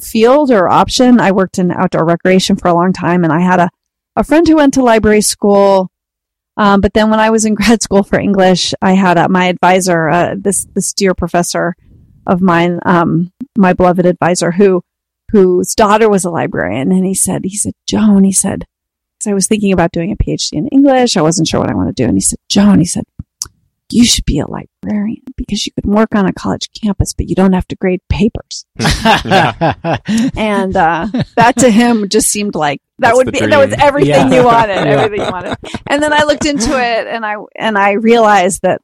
[0.02, 1.20] field or option.
[1.20, 3.70] I worked in outdoor recreation for a long time and I had a,
[4.16, 5.92] a friend who went to library school.
[6.56, 9.46] Um, but then when I was in grad school for English, I had uh, my
[9.46, 11.76] advisor, uh, this this dear professor
[12.26, 14.82] of mine, um, my beloved advisor, who
[15.32, 18.66] whose daughter was a librarian, and he said, he said, Joan, he said,
[19.18, 21.76] because I was thinking about doing a PhD in English, I wasn't sure what I
[21.76, 23.04] want to do, and he said, Joan, he said,
[23.90, 27.36] you should be a librarian because you can work on a college campus, but you
[27.36, 28.66] don't have to grade papers.
[30.36, 34.30] And uh, that to him just seemed like that That's would be that was everything
[34.32, 34.40] Yeah.
[34.40, 35.02] you wanted, Yeah.
[35.02, 35.58] everything you wanted.
[35.88, 38.82] And then I looked into it, and I and I realized that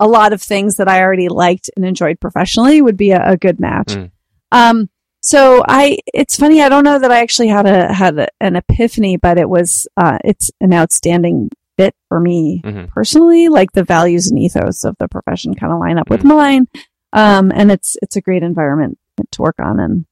[0.00, 3.36] a lot of things that I already liked and enjoyed professionally would be a, a
[3.36, 3.88] good match.
[3.88, 4.10] Mm.
[4.52, 4.88] Um,
[5.20, 6.62] so I, it's funny.
[6.62, 9.86] I don't know that I actually had a had a, an epiphany, but it was
[9.96, 12.88] uh, it's an outstanding fit for me Mhm.
[12.88, 13.48] personally.
[13.48, 16.28] Like the values and ethos of the profession kind of line up with Mm.
[16.36, 16.66] mine,
[17.12, 18.98] um, and it's it's a great environment
[19.32, 19.80] to work on.
[19.80, 20.04] And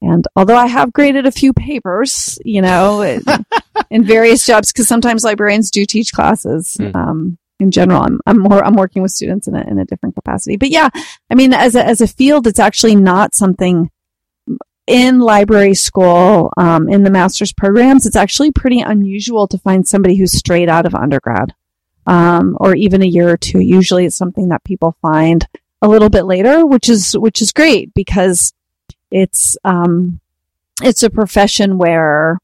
[0.00, 3.22] and although I have graded a few papers, you know, in,
[3.90, 6.76] in various jobs, because sometimes librarians do teach classes.
[6.78, 6.94] Mm.
[6.94, 10.14] Um, in general, I'm I'm more I'm working with students in a in a different
[10.14, 10.56] capacity.
[10.56, 10.88] But yeah,
[11.30, 13.90] I mean, as a as a field, it's actually not something
[14.88, 20.16] in library school, um, in the master's programs, it's actually pretty unusual to find somebody
[20.16, 21.54] who's straight out of undergrad,
[22.06, 23.60] um, or even a year or two.
[23.60, 25.46] Usually it's something that people find
[25.82, 28.54] a little bit later, which is, which is great because
[29.10, 30.20] it's, um,
[30.82, 32.38] it's a profession where,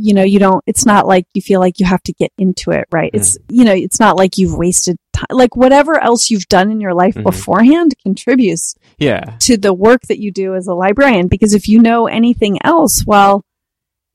[0.00, 2.70] you know, you don't, it's not like you feel like you have to get into
[2.70, 3.10] it, right?
[3.12, 5.26] It's, you know, it's not like you've wasted time.
[5.30, 7.24] Like whatever else you've done in your life Mhm.
[7.24, 9.36] beforehand contributes Yeah.
[9.40, 13.04] to the work that you do as a librarian because if you know anything else
[13.06, 13.44] well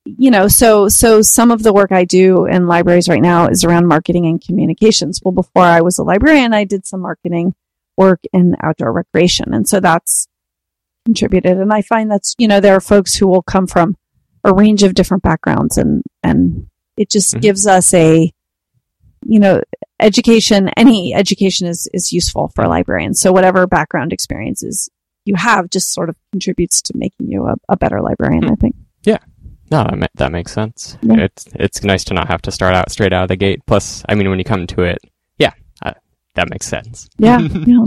[0.06, 3.64] you know so so some of the work i do in libraries right now is
[3.64, 7.54] around marketing and communications well before i was a librarian i did some marketing
[7.96, 10.28] work in outdoor recreation and so that's
[11.06, 13.96] contributed and i find that's you know there are folks who will come from
[14.44, 17.42] a range of different backgrounds and and it just Mhm.
[17.42, 18.32] gives us a
[19.26, 19.62] you know
[20.00, 24.90] education any education is is useful for librarians so whatever background experiences
[25.26, 28.76] you have just sort of contributes to making you a, a better librarian i think
[29.06, 29.20] Yeah.
[29.72, 30.98] No, that, ma- that makes sense.
[31.02, 31.22] Yeah.
[31.26, 33.62] It's it's nice to not have to start out straight out of the gate.
[33.66, 35.00] Plus, I mean, when you come to it,
[35.40, 35.94] yeah, uh,
[36.36, 37.10] that makes sense.
[37.18, 37.86] yeah yeah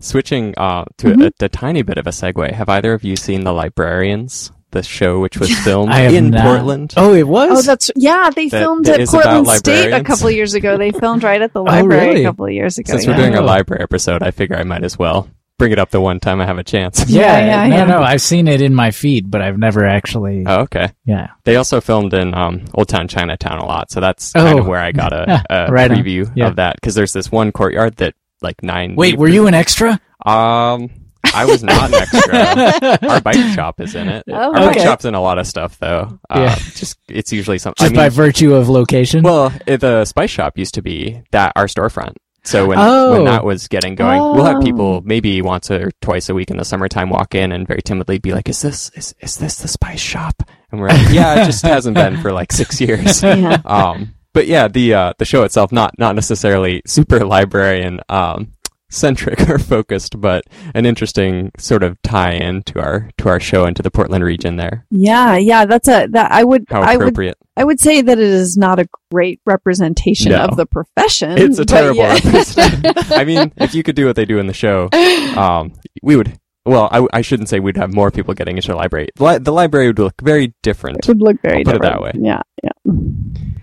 [0.00, 1.26] Switching uh, to Mhm.
[1.40, 4.82] a, a tiny bit of a segue, have either of you seen The Librarians, the
[4.82, 6.42] show which was filmed in not.
[6.44, 6.94] Portland?
[6.96, 7.58] Oh, it was.
[7.58, 10.76] oh that's yeah they That- filmed that at portland state a couple of years ago
[10.76, 12.24] they filmed right at the library Oh, really?
[12.24, 13.10] a couple of years ago Since yeah.
[13.12, 13.44] we're doing a Oh.
[13.44, 16.44] library episode, I figure I might as well bring it up the one time I
[16.46, 17.08] have a chance.
[17.08, 17.84] yeah, Yeah, yeah, no, yeah.
[17.86, 18.02] no.
[18.02, 20.44] I've seen it in my feed, but I've never actually.
[20.46, 20.92] oh, okay.
[21.06, 21.28] Yeah.
[21.44, 24.68] They also filmed in um, Old Town Chinatown a lot, so that's kind of Oh.
[24.68, 26.48] where I got a, a Right preview Yeah.
[26.48, 28.12] of that because there's this one courtyard that
[28.42, 28.96] like nine.
[28.96, 29.98] Wait, were you an extra?
[30.26, 30.90] Um,
[31.36, 32.98] I was not an extra.
[33.10, 34.24] Our bike shop is in it.
[34.28, 36.18] Oh, Our bike shop's in a lot of stuff though.
[36.30, 36.54] Uh, Yeah.
[36.74, 37.84] just it's usually something.
[37.84, 39.22] Just I by virtue of location.
[39.22, 42.14] well, it, the spice shop used to be that our storefront.
[42.44, 43.12] So when Oh.
[43.12, 44.60] when that was getting going, we'll have Oh.
[44.62, 48.18] people maybe once or twice a week in the summertime walk in and very timidly
[48.18, 51.46] be like, "Is this is is this the spice shop?" And we're like, "Yeah, it
[51.46, 55.42] just hasn't been for like six years." yeah um, but yeah, the uh, the show
[55.42, 58.52] itself not not necessarily super librarian um,
[58.88, 60.44] centric or focused, but
[60.74, 64.56] an interesting sort of tie-in to our to our show and to the Portland region
[64.56, 64.86] there.
[64.90, 67.36] yeah yeah that's a that i would How i would appropriate!
[67.56, 70.44] i would say that it is not a great representation No.
[70.44, 72.14] of the profession It's a terrible yeah.
[72.14, 72.92] representation.
[73.12, 74.88] I mean, if you could do what they do in the show,
[75.36, 75.72] um,
[76.02, 76.38] we would.
[76.64, 79.08] Well, I, I shouldn't say we'd have more people getting into the library.
[79.20, 80.98] Li- the library would look very different.
[80.98, 81.94] it would look very I'll put it different.
[81.94, 82.12] that way.
[82.28, 82.92] yeah yeah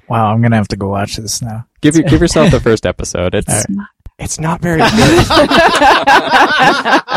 [0.08, 1.66] wow, I'm gonna have to go watch this now.
[1.82, 3.36] Give you, give yourself the first episode.
[3.36, 3.86] It's All
[4.20, 4.90] it's not very good.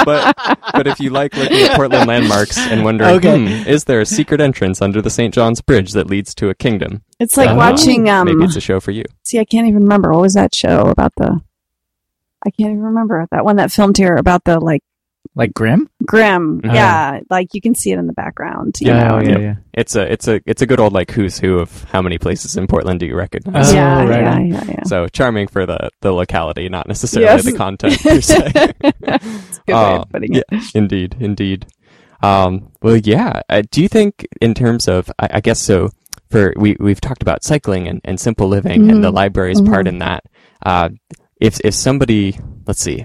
[0.04, 0.34] but
[0.72, 3.38] but if you like looking at Portland landmarks and wondering, Okay.
[3.62, 5.32] hmm, is there a secret entrance under the St.
[5.34, 7.02] John's Bridge that leads to a kingdom?
[7.18, 7.54] it's like Oh.
[7.56, 9.04] watching um Maybe it's a show for you.
[9.24, 11.40] see i can't even remember what was that show about the
[12.46, 14.82] i can't even remember that one that filmed here about the like
[15.34, 15.88] Like Grimm?
[16.04, 19.28] Grimm yeah like you can see it in the background you Yeah, know, oh, and-
[19.28, 19.54] yeah, yeah.
[19.74, 22.56] It's a it's a it's a good old like who's who of how many places
[22.56, 23.70] in Portland do you recognize?
[23.72, 24.82] Oh, yeah, right yeah, yeah, yeah.
[24.84, 27.44] So charming for the the locality, not necessarily Yes.
[27.44, 28.72] the content per se.
[28.80, 30.44] It's a good way Uh, of putting it.
[30.74, 31.66] Indeed, indeed.
[32.22, 33.42] Um, well, yeah.
[33.50, 35.90] Uh, do you think, in terms of, I, I guess so,
[36.30, 39.14] for we we've talked about cycling and, and simple living and the Mhm.
[39.14, 39.88] library's part Mhm.
[39.90, 40.24] in that.
[40.64, 40.88] Uh,
[41.40, 43.04] if if somebody, let's see,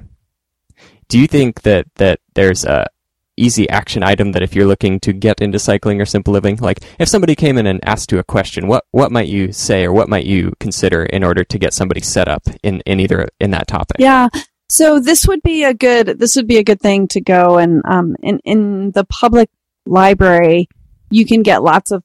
[1.12, 2.88] do you think that that there's a
[3.36, 6.80] easy action item that if you're looking to get into cycling or simple living, like
[6.99, 9.91] if somebody came in and asked you a question, what what might you say or
[9.91, 13.51] what might you consider in order to get somebody set up in in either in
[13.51, 13.97] that topic?
[13.99, 14.30] Yeah.
[14.70, 17.82] So this would be a good this would be a good thing to go and
[17.84, 19.49] um in in the public
[19.86, 20.70] library
[21.09, 22.03] you can get lots of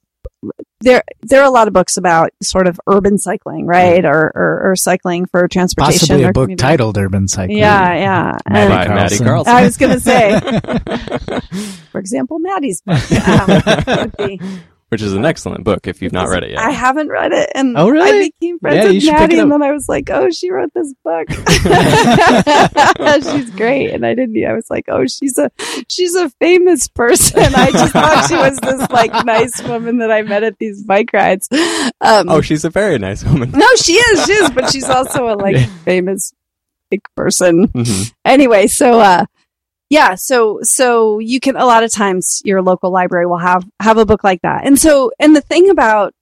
[0.81, 4.05] there there are a lot of books about sort of urban cycling, right?
[4.05, 5.99] Or or, or cycling for transportation.
[5.99, 6.57] Possibly a book commuting.
[6.57, 7.57] titled Urban Cycling.
[7.57, 8.37] Yeah, yeah.
[8.49, 9.25] Madi And- By Madi Carlson.
[9.25, 9.53] Carlson.
[9.53, 10.39] I was gonna say,
[11.91, 13.01] for example, Madi's book.
[13.27, 14.39] Um, would be-
[14.89, 16.59] Which is an excellent book if you've not read it yet.
[16.59, 18.09] I haven't read it, and Oh, really?
[18.09, 20.73] I became friends Yeah, with should Madi, and then I was like, "Oh, she wrote
[20.73, 21.27] this book.
[23.33, 24.43] she's great." And I didn't.
[24.45, 25.51] I was like, "Oh, she's a
[25.89, 30.21] she's a famous person." I just thought she was this like nice woman that I
[30.21, 31.49] met at these bike rides.
[31.51, 33.51] Um, oh, she's a very nice woman.
[33.51, 35.65] no, she is, she is, but she's also a like Yeah.
[35.83, 36.33] famous
[36.89, 38.13] big person Mhm.
[38.23, 39.25] anyway, so uh
[39.89, 43.97] yeah, so so you can a lot of times your local library will have have
[43.97, 44.65] a book like that.
[44.65, 46.13] And so and the thing about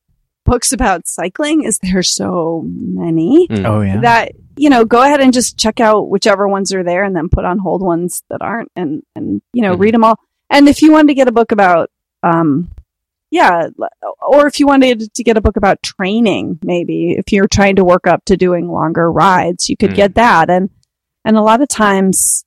[0.45, 3.65] books about cycling is there's so many Mm.
[3.65, 3.99] Oh yeah.
[4.01, 7.27] that you know, go ahead and just check out whichever ones are there and then
[7.27, 9.79] put on hold ones that aren't and and you know, Mhm.
[9.79, 10.17] read them all.
[10.49, 11.89] And if you wanted to get a book about
[12.23, 12.69] um
[13.31, 13.67] yeah,
[14.25, 17.83] or if you wanted to get a book about training, maybe if you're trying to
[17.83, 19.95] work up to doing longer rides, you could Mm.
[19.95, 20.49] get that.
[20.49, 20.69] And
[21.25, 22.45] and a lot of times,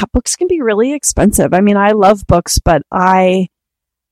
[0.00, 1.52] yeah, books can be really expensive.
[1.54, 3.48] I mean, I love books, but I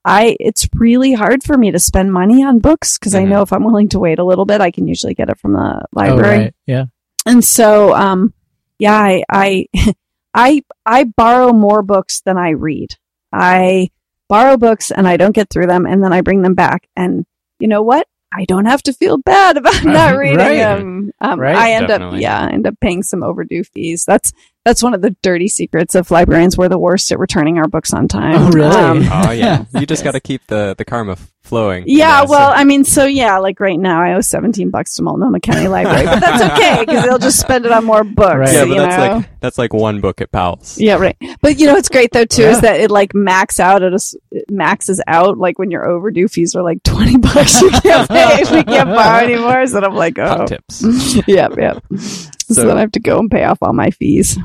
[0.05, 3.29] I it's really hard for me to spend money on books because I Mhm.
[3.29, 5.53] know if I'm willing to wait a little bit, I can usually get it from
[5.55, 6.39] the Oh, library.
[6.39, 6.55] right.
[6.67, 6.85] Yeah.
[7.27, 8.33] And so, um,
[8.79, 9.67] yeah, I, I,
[10.35, 12.95] I, I borrow more books than I read.
[13.33, 13.91] I
[14.29, 16.89] borrow books and I don't get through them and then I bring them back.
[16.97, 17.27] And
[17.59, 18.07] you know what?
[18.33, 20.59] I don't have to feel bad about not reading Right.
[20.59, 21.11] them.
[21.21, 21.57] Um, Right.
[21.57, 22.19] I end Definitely.
[22.19, 24.05] up, yeah, I end up paying some overdue fees.
[24.07, 24.33] That's,
[24.69, 26.59] that's one of the dirty secrets of librarians.
[26.59, 28.35] We're the worst at returning our books on time.
[28.37, 28.77] Oh, really?
[28.77, 31.85] Um, Oh yeah, you just got to keep the the karma f- flowing.
[31.87, 35.03] yeah, so- well, I mean, so yeah, like right now, I owe seventeen bucks to
[35.03, 38.35] Multnomah County Library, but that's okay because they'll just spend it on more books.
[38.35, 38.53] Right.
[38.53, 39.17] yeah, but that's know?
[39.17, 40.79] like that's like one book at Powell's.
[40.79, 41.17] Yeah, right.
[41.41, 42.51] But you know what's great though too Yeah.
[42.51, 45.89] is that it like max out at a s- it maxes out like when your
[45.89, 49.67] overdue fees are like twenty bucks you can't pay we can't borrow anymore.
[49.67, 50.85] So I'm like, Top oh, tips.
[51.27, 51.79] yeah, yeah.
[51.97, 54.39] So, So- then I have to go and pay off all my fees.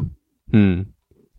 [0.51, 0.82] Hmm.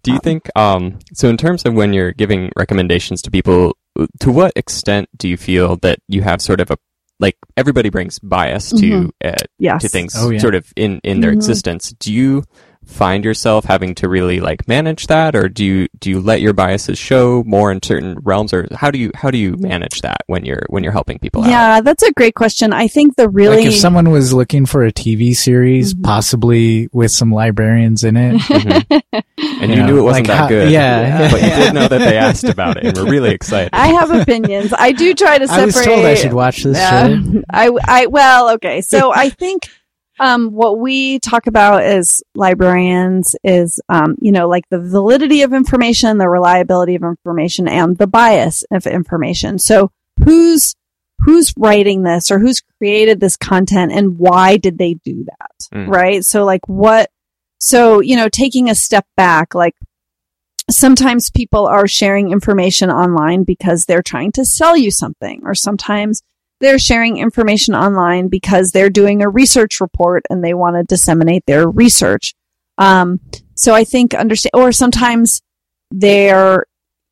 [0.02, 3.76] Do you think um so in terms of when you're giving recommendations to people
[4.20, 6.76] to what extent do you feel that you have sort of a
[7.20, 9.10] like everybody brings bias to Mhm.
[9.24, 9.82] uh, Yes.
[9.82, 10.40] to things Oh, yeah.
[10.40, 11.36] sort of in in their Mhm.
[11.36, 12.42] existence do you
[12.86, 16.52] find yourself having to really like manage that or do you do you let your
[16.52, 20.18] biases show more in certain realms or how do you how do you manage that
[20.26, 22.72] when you're when you're helping people out Yeah, that's a great question.
[22.72, 26.02] I think the really Like if someone was looking for a TV series, Mhm.
[26.04, 28.40] possibly with some librarians in it.
[28.40, 29.00] Mhm.
[29.12, 31.30] and you, You know, knew it wasn't like that how- good yeah.
[31.30, 34.10] but you did know that they asked about it and were really excited I have
[34.10, 34.72] opinions.
[34.76, 35.62] I do try to separate.
[35.62, 37.08] I was told I should watch this Yeah.
[37.08, 37.42] show.
[37.50, 38.80] I, I, well, okay.
[38.82, 39.68] So I think,
[40.20, 45.52] um, what we talk about as librarians is, um, you know, like the validity of
[45.52, 49.58] information, the reliability of information, and the bias of information.
[49.58, 49.90] So
[50.24, 50.74] who's,
[51.20, 55.76] who's writing this or who's created this content and why did they do that?
[55.76, 55.88] Mm.
[55.88, 56.24] Right.
[56.24, 57.10] So like what,
[57.58, 59.74] so, you know, taking a step back, like
[60.70, 66.22] sometimes people are sharing information online because they're trying to sell you something, or sometimes
[66.60, 71.44] they're sharing information online because they're doing a research report and they want to disseminate
[71.46, 72.34] their research.
[72.78, 73.20] Um,
[73.54, 75.42] so I think understand, or sometimes
[75.90, 76.66] they're,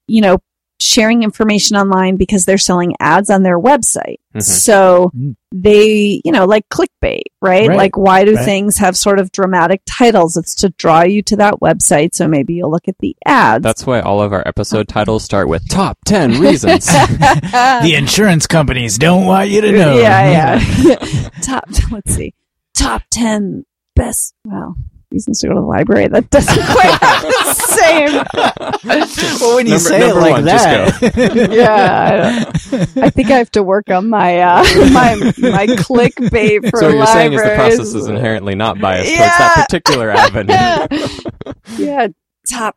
[0.06, 0.38] you know,
[0.82, 4.16] sharing information online because they're selling ads on their website.
[4.34, 4.42] Mhm.
[4.42, 5.36] So Mm.
[5.54, 7.68] they, you know, like clickbait, right?
[7.68, 7.76] Right.
[7.76, 8.44] Like why do Right.
[8.44, 10.36] things have sort of dramatic titles?
[10.36, 12.14] It's to draw you to that website.
[12.14, 13.62] So maybe you'll look at the ads.
[13.62, 16.86] That's why all of our episode titles start with top 10 reasons.
[16.86, 19.98] the insurance companies don't want you to know.
[19.98, 21.28] Yeah, yeah.
[21.42, 22.34] Top, let's see.
[22.74, 23.64] Top 10
[23.94, 24.76] best, well,
[25.12, 26.08] reasons to go to the library.
[26.08, 29.40] That doesn't quite have the same.
[29.40, 30.64] well, when you Number- say it like one, just
[31.00, 32.44] that, Yeah.
[33.00, 36.86] I, I think I have to work on my, uh, my, my clickbait for so
[36.86, 40.54] what you're saying is the process is inherently not biased towards that particular avenue.
[41.78, 42.08] yeah,
[42.50, 42.76] top.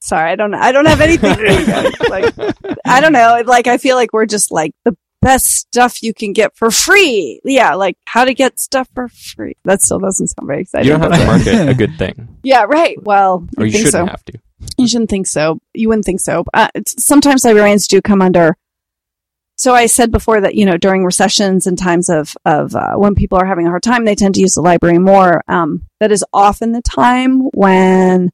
[0.00, 0.52] Sorry, I don't.
[0.52, 1.30] I don't have anything.
[2.10, 2.34] like,
[2.84, 3.40] I don't know.
[3.46, 7.40] Like, I feel like we're just like the best stuff you can get for free.
[7.44, 9.56] Yeah, like how to get stuff for free.
[9.64, 10.88] That still doesn't sound very exciting.
[10.88, 13.02] You don't have to market a good thing, Yeah, right.
[13.02, 14.06] Well, or you think shouldn't so.
[14.06, 14.38] have to.
[14.76, 15.60] You shouldn't think so.
[15.72, 16.44] You wouldn't think so.
[16.52, 18.56] Uh, it's, sometimes librarians do come under.
[19.56, 23.14] So I said before that you know during recessions and times of of uh, when
[23.14, 25.42] people are having a hard time, they tend to use the library more.
[25.46, 28.30] Um, that is often the time when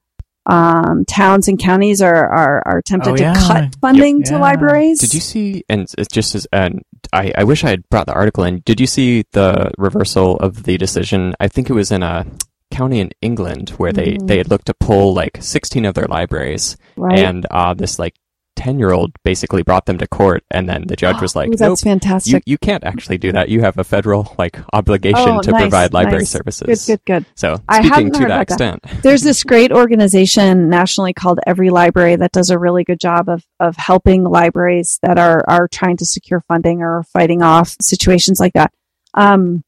[0.49, 4.39] um, towns and counties are are, are tempted Oh, to cut funding to Yeah.
[4.41, 4.99] libraries.
[5.01, 5.65] Did you see?
[5.69, 6.83] And it's just as and
[7.13, 8.61] I, I wish I had brought the article in.
[8.65, 11.35] Did you see the reversal of the decision?
[11.39, 12.27] I think it was in a
[12.71, 14.27] county in England where they Mhm.
[14.27, 17.19] they had looked to pull like 16 of their libraries, right?
[17.19, 18.15] and uh, this like
[18.59, 21.57] 10 year old basically brought them to court, and then the judge was like, Ooh,
[21.57, 22.43] that's you fantastic.
[22.45, 23.49] you can't actually do that.
[23.49, 26.31] You have a federal like obligation Oh, to nice, provide library nice.
[26.31, 27.27] services." good, good, good.
[27.37, 28.43] So I speaking to that.
[28.43, 33.45] extent, There's this great organization nationally called EveryLibrary that does a really good job of
[33.61, 38.55] of helping libraries that are are trying to secure funding or fighting off situations like
[38.55, 38.73] that.
[39.15, 39.63] Um,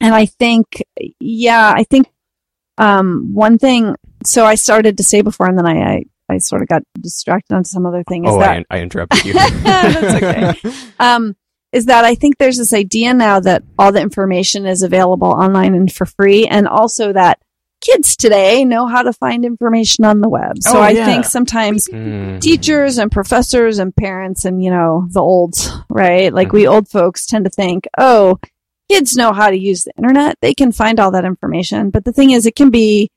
[0.00, 0.82] and I think,
[1.20, 2.08] yeah, I think
[2.78, 3.94] um, one thing.
[4.26, 6.04] So I started to say before, and then I I,
[6.34, 8.24] I sort of got distracted onto some other thing.
[8.24, 9.32] Is oh, that I, I interrupted you.
[9.62, 10.70] That's okay.
[10.98, 11.36] um,
[11.72, 15.74] is that I think there's this idea now that all the information is available online
[15.74, 17.40] and for free, and also that
[17.80, 20.56] kids today know how to find information on the web.
[20.60, 22.40] So Oh, I think sometimes Mm.
[22.40, 26.32] teachers and professors and parents and you know the olds, right?
[26.32, 28.38] Like we old folks tend to think, oh,
[28.90, 31.90] kids know how to use the internet; they can find all that information.
[31.90, 33.10] But the thing is, it can be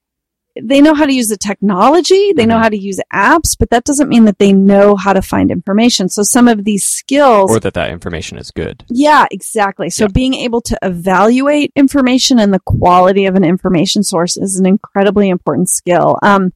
[0.64, 2.62] they know how to use the technology, they know Mhm.
[2.64, 6.10] how to use apps, but that doesn't mean that they know how to find information.
[6.10, 8.84] So some of these skills or that that information is good.
[8.89, 9.89] yeah, exactly.
[9.89, 10.10] So Yeah.
[10.14, 15.30] being able to evaluate information and the quality of an information source is an incredibly
[15.30, 16.18] important skill.
[16.24, 16.51] Um,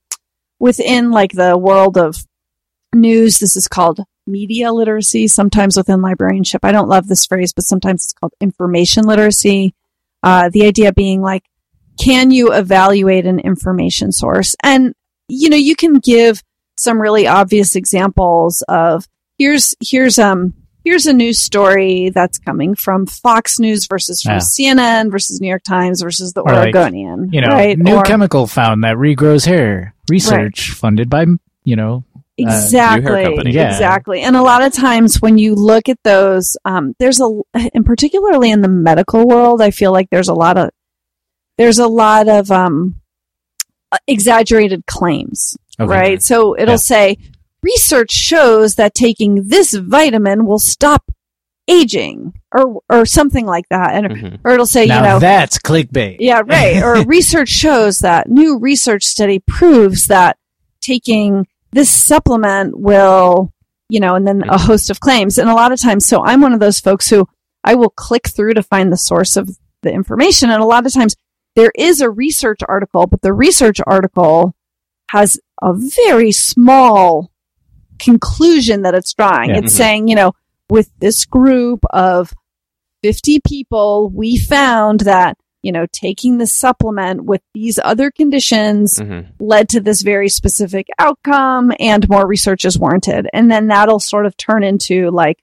[0.59, 2.25] within like the world of
[2.93, 5.27] news, this is called media literacy.
[5.27, 9.73] Sometimes within librarianship, I don't love this phrase, but sometimes it's called information literacy.
[10.23, 11.43] Uh, the idea being like,
[12.01, 14.55] can you evaluate an information source?
[14.63, 14.93] And,
[15.27, 16.41] you know, you can give
[16.77, 23.05] some really obvious examples of here's, here's, um, here's a news story that's coming from
[23.05, 24.39] Fox News versus from Yeah.
[24.39, 27.29] CNN versus New York Times versus the Or like, Oregonian.
[27.31, 27.77] You know, right?
[27.77, 29.93] new Or- chemical found that regrows hair.
[30.09, 31.25] Research funded by,
[31.63, 32.03] you know,
[32.37, 33.51] exactly company.
[33.51, 33.67] Yeah.
[33.69, 37.29] exactly and a lot of times when you look at those um, there's a
[37.75, 40.69] and particularly in the medical world i feel like there's a lot of
[41.61, 42.95] there's a lot of um,
[44.07, 45.87] exaggerated claims okay.
[45.89, 46.77] right so it'll Yeah.
[46.77, 47.17] say
[47.61, 51.03] research shows that taking this vitamin will stop
[51.67, 54.39] aging or or something like that and Mhm.
[54.43, 56.17] or it'll say now you know that's clickbait.
[56.19, 56.81] yeah, right.
[56.83, 60.37] Or research shows that new research study proves that
[60.81, 63.53] taking this supplement will,
[63.87, 65.37] you know, and then a host of claims.
[65.37, 67.27] And a lot of times, so I'm one of those folks who
[67.63, 69.49] I will click through to find the source of
[69.83, 70.49] the information.
[70.49, 71.15] And a lot of times
[71.55, 74.55] there is a research article, but the research article
[75.11, 77.31] has a very small
[77.99, 79.49] conclusion that it's drawing.
[79.51, 79.57] Yeah.
[79.59, 79.77] It's Mhm.
[79.77, 80.33] saying, you know,
[80.69, 82.33] with this group of
[83.03, 89.27] 50 people, we found that, you know, taking the supplement with these other conditions Mhm.
[89.39, 93.27] led to this very specific outcome and more research is warranted.
[93.33, 95.39] And then that'll sort of turn into like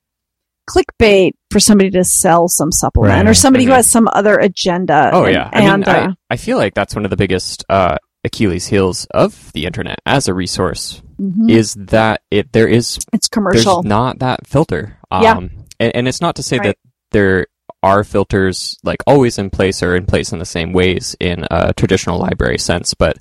[0.69, 3.27] clickbait for somebody to sell some supplement Right.
[3.31, 3.77] or somebody who Mhm.
[3.77, 5.11] has some other agenda.
[5.13, 7.17] Oh and, yeah, I And, mean, uh, I, I feel like that's one of the
[7.17, 11.51] biggest uh, Achilles heels of the internet as a resource mhm.
[11.51, 13.77] is that it there is it's commercial.
[13.83, 14.99] there's not that filter.
[15.11, 15.39] Um, Yeah.
[15.81, 16.67] and, and it's not to say Right.
[16.69, 16.77] that
[17.13, 17.47] there
[17.83, 21.73] are filters like always in place or in place in the same ways in a
[21.73, 23.17] traditional library sense, but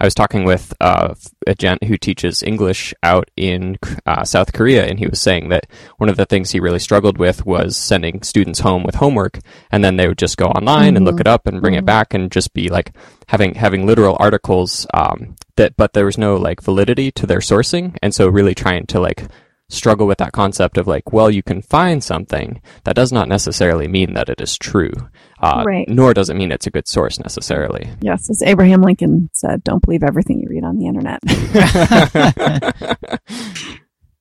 [0.00, 1.14] I was talking with uh,
[1.46, 5.66] a gent who teaches English out in uh, South Korea, and he was saying that
[5.98, 9.40] one of the things he really struggled with was sending students home with homework,
[9.70, 11.20] and then they would just go online and look Mhm.
[11.20, 11.86] it up and bring it Mhm.
[11.86, 12.92] back, and just be like
[13.28, 17.94] having having literal articles um, that, but there was no like validity to their sourcing,
[18.02, 19.28] and so really trying to like
[19.70, 23.88] struggle with that concept of like, well, you can find something that does not necessarily
[23.88, 24.92] mean that it is true,
[25.40, 25.88] uh, Right.
[25.88, 27.88] nor does it mean it's a good source necessarily.
[28.02, 31.20] yes, as Abraham Lincoln said, don't believe everything you read on the internet.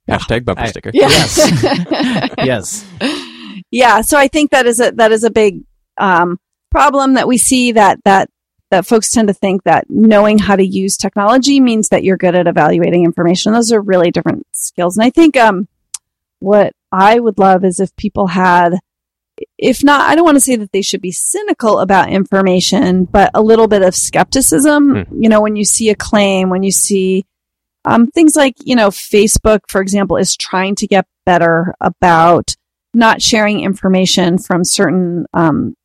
[0.10, 0.92] Hashtag bumper I- sticker.
[0.94, 1.38] Yes.
[2.38, 2.86] yes.
[3.72, 5.62] yeah so i think that is a that is a big
[6.00, 6.40] um,
[6.72, 8.30] problem that we see that that
[8.72, 12.36] that folks tend to think that knowing how to use technology means that you're good
[12.36, 13.54] at evaluating information.
[13.54, 14.98] Those are really different skills.
[14.98, 15.68] And i think um,
[16.40, 18.80] what i would love is if people had
[19.58, 23.32] if not i don't want to say that they should be cynical about information but
[23.34, 25.06] a little bit of skepticism.
[25.12, 27.26] You know when you see a claim when you see
[27.86, 32.56] um, things like you know facebook for example is trying to get better about
[32.94, 35.76] not sharing information from certain um,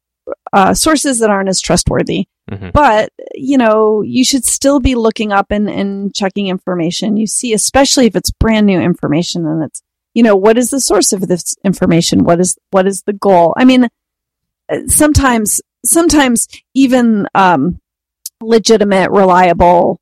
[0.52, 2.26] uh, sources that aren't as trustworthy.
[2.50, 2.72] Mhm.
[2.72, 7.16] But, you know, you should still be looking up and, and checking information.
[7.16, 9.82] You see, especially if it's brand new information and it's,
[10.12, 12.24] you know, what is the source of this information?
[12.24, 13.54] What is, what is the goal?
[13.56, 13.88] I mean,
[14.86, 17.80] sometimes, sometimes even, um,
[18.42, 20.00] legitimate, reliable,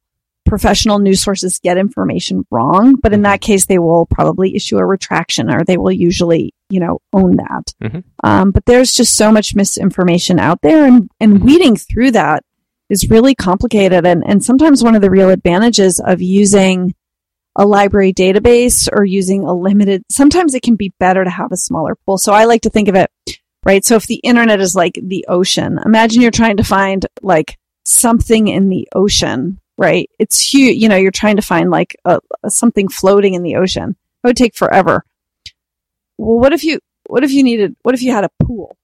[0.53, 4.85] professional news sources get information wrong, but in that case, they will probably issue a
[4.85, 7.73] retraction or they will usually, you know, own that.
[7.83, 8.05] Mhm.
[8.23, 12.45] Um, but there's just so much misinformation out there and, and weeding through that
[12.91, 14.05] is really complicated.
[14.05, 16.95] And, and sometimes one of the real advantages of using
[17.57, 21.57] a library database or using a limited, sometimes it can be better to have a
[21.57, 22.19] smaller pool.
[22.19, 23.11] So I like to think of it,
[23.65, 23.83] right?
[23.87, 28.49] So if the internet is like the ocean, imagine you're trying to find like something
[28.49, 30.09] in the ocean, right?
[30.19, 30.77] It's huge.
[30.81, 33.97] You know, you're trying to find like a, a something floating in the ocean.
[34.23, 35.05] It would take forever.
[36.19, 36.79] Well, what if you,
[37.09, 38.77] what if you needed, what if you had a pool?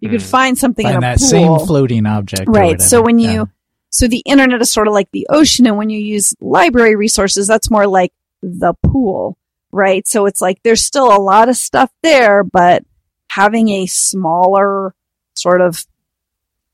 [0.00, 0.26] You could Hmm.
[0.28, 1.28] find something Find in a that pool.
[1.28, 2.44] same floating object.
[2.48, 2.80] Right.
[2.80, 3.44] So when you, Yeah.
[3.90, 7.46] so the internet is sort of like the ocean, and when you use library resources,
[7.46, 9.36] that's more like the pool,
[9.72, 10.06] right?
[10.08, 12.84] So it's like there's still a lot of stuff there, but
[13.30, 14.94] having a smaller
[15.36, 15.84] sort of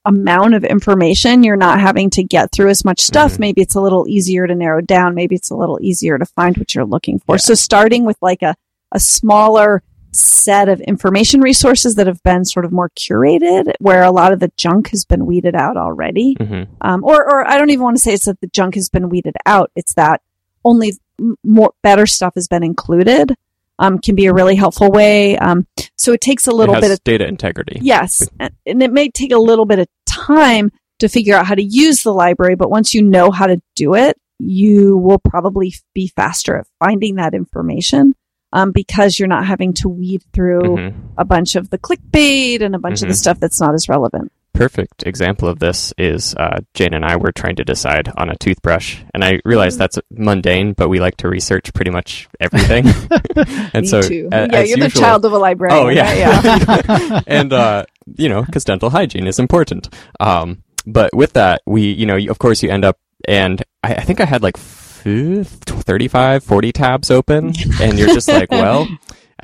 [0.06, 3.34] amount of information, you're not having to get through as much stuff.
[3.34, 3.38] Mhm.
[3.38, 5.14] Maybe it's a little easier to narrow down.
[5.14, 7.34] Maybe it's a little easier to find what you're looking for.
[7.36, 7.38] Yeah.
[7.38, 8.54] So starting with like a,
[8.92, 9.82] a smaller
[10.12, 14.38] set of information resources that have been sort of more curated, where a lot of
[14.40, 16.36] the junk has been weeded out already.
[16.38, 16.68] Mhm.
[16.82, 19.08] Um, or, or I don't even want to say it's that the junk has been
[19.08, 19.70] weeded out.
[19.74, 20.20] It's that
[20.64, 20.92] only
[21.44, 23.34] more better stuff has been included.
[23.78, 25.36] Um, can be a really helpful way.
[25.36, 25.66] Um,
[25.98, 27.80] so it takes a little it bit of data integrity.
[27.82, 28.28] Yes.
[28.38, 30.70] And it may take a little bit of time
[31.00, 33.94] to figure out how to use the library, but once you know how to do
[33.94, 38.14] it, you will probably be faster at finding that information
[38.52, 40.94] um, because you're not having to weed through Mhm.
[41.18, 43.18] a bunch of the clickbait and a bunch of the Mhm.
[43.18, 44.30] stuff that's not as relevant.
[44.54, 48.36] Perfect example of this is uh, Jane and I were trying to decide on a
[48.36, 52.86] toothbrush, and I realize that's mundane, but we like to research pretty much everything.
[53.74, 54.28] and Me so, too.
[54.32, 55.78] a- yeah, as you're the child of a librarian.
[55.86, 56.88] Oh yeah, right?
[56.88, 57.20] yeah.
[57.26, 57.84] and uh,
[58.16, 59.92] you know, because dental hygiene is important.
[60.20, 64.00] Um, but with that, we, you know, of course, you end up, and I, I
[64.02, 68.88] think I had like f- 35, 40 tabs open, and you're just like, well.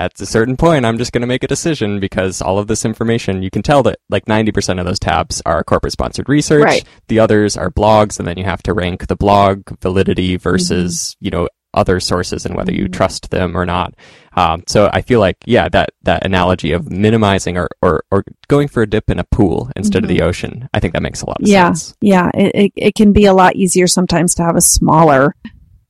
[0.01, 2.87] At a certain point, I'm just going to make a decision because all of this
[2.87, 6.65] information, you can tell that like 90% of those tabs are corporate sponsored research.
[6.65, 6.85] Right.
[7.09, 11.31] The others are blogs, and then you have to rank the blog validity versus, you
[11.31, 12.93] know, other sources and whether you Mhm.
[12.95, 13.95] trust them or not.
[14.37, 18.69] Um, so I feel like, yeah, that, that analogy of minimizing or, or, or going
[18.69, 21.27] for a dip in a pool instead of the ocean, I think that makes a
[21.27, 21.53] lot of Mm-hmm.
[21.53, 21.73] Yeah.
[21.75, 21.95] sense.
[22.01, 25.37] Yeah, it, it, it can be a lot easier sometimes to have a smaller,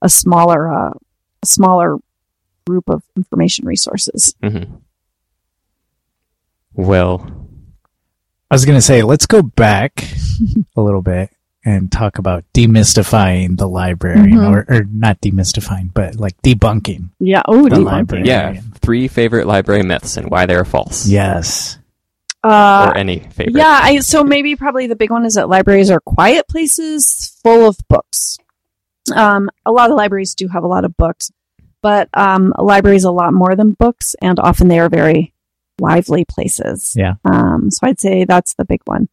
[0.02, 0.90] a smaller, uh,
[1.42, 1.96] a smaller
[2.70, 4.34] group of information resources.
[4.42, 4.64] hmm
[6.74, 7.26] Well,
[8.50, 10.04] I was going to say, let's go back
[10.76, 11.30] a little bit
[11.64, 14.50] and talk about demystifying the librarian, Mhm.
[14.50, 17.42] or, or not demystifying, but like debunking Yeah.
[17.46, 17.84] Oh, the debunking.
[17.84, 18.26] librarian.
[18.26, 21.06] yeah, three favorite library myths and why they're false.
[21.06, 21.76] Yes.
[22.42, 23.56] Uh, or any favorite.
[23.56, 23.78] yeah.
[23.82, 27.76] I, so maybe probably the big one is that libraries are quiet places full of
[27.90, 28.38] books.
[29.14, 31.30] Um, a lot of libraries do have a lot of books,
[31.82, 35.32] but um, a library is a lot more than books, and often they are very
[35.80, 36.94] lively places.
[36.96, 37.14] Yeah.
[37.24, 39.08] Um, so I'd say that's the big one.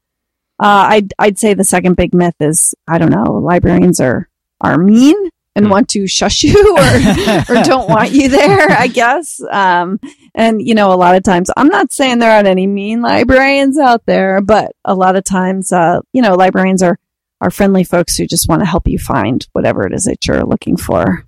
[0.59, 4.27] Uh, I'd I'd say the second big myth is I don't know librarians are
[4.59, 5.15] are mean
[5.55, 5.71] and Hmm.
[5.71, 8.71] want to shush you or or don't want you there.
[8.71, 9.39] I guess.
[9.51, 9.99] Um,
[10.33, 13.77] and you know a lot of times I'm not saying there aren't any mean librarians
[13.77, 16.97] out there, but a lot of times uh, you know librarians are
[17.39, 20.43] are friendly folks who just want to help you find whatever it is that you're
[20.43, 21.23] looking for.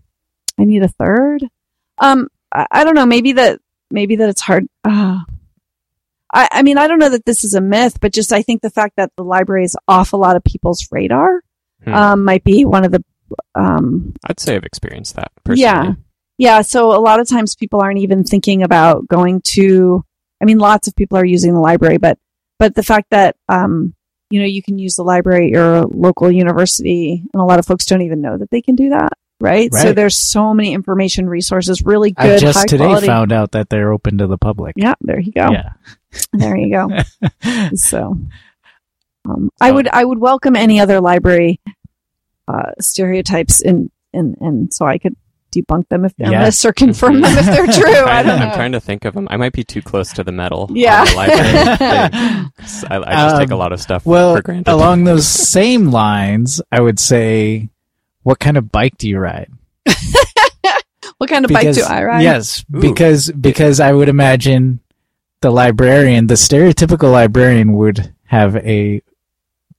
[0.60, 1.44] I need a third.
[2.00, 3.06] Um, I, I don't know.
[3.06, 4.66] Maybe that maybe that it's hard.
[4.84, 5.20] Uh,
[6.32, 8.62] I, I mean, I don't know that this is a myth, but just I think
[8.62, 11.42] the fact that the library is off a lot of people's radar
[11.86, 11.94] Hmm.
[11.94, 13.02] um, might be one of the.
[13.56, 15.62] Um, I'd say I've experienced that personally.
[15.62, 15.94] yeah,
[16.38, 16.62] yeah.
[16.62, 20.04] So a lot of times people aren't even thinking about going to.
[20.42, 22.18] I mean, lots of people are using the library, but
[22.58, 23.94] but the fact that um,
[24.30, 27.66] you know you can use the library at your local university, and a lot of
[27.66, 29.14] folks don't even know that they can do that.
[29.42, 29.74] Right.
[29.74, 32.26] So there's so many information resources, really good.
[32.26, 33.08] I good, just high today quality.
[33.08, 34.74] found out that they're open to the public.
[34.78, 35.50] yeah, there you go.
[35.52, 35.70] Yeah.
[36.34, 36.90] There you go.
[37.76, 38.18] so
[39.30, 41.60] um, I So- would I would welcome any other library
[42.48, 45.16] uh, stereotypes and and and so I could
[45.56, 46.28] debunk them if Yeah.
[46.28, 47.94] unless or confirm them if they're true.
[48.06, 48.46] I I'm, don't know.
[48.48, 49.28] I'm trying to think of them.
[49.32, 50.70] I might be too close to the metal.
[50.74, 51.06] Yeah.
[51.06, 52.52] the library thing.
[52.58, 54.72] 'Cause I, I just take a Um, lot of stuff Well, for granted.
[54.72, 57.70] along those same lines, I would say,
[58.30, 59.50] what kind of bike do you ride?
[61.18, 62.22] what kind of bike do I ride?
[62.22, 62.80] Yes, Ooh.
[62.80, 64.82] because because I would imagine
[65.42, 69.02] the librarian, the stereotypical librarian, would have a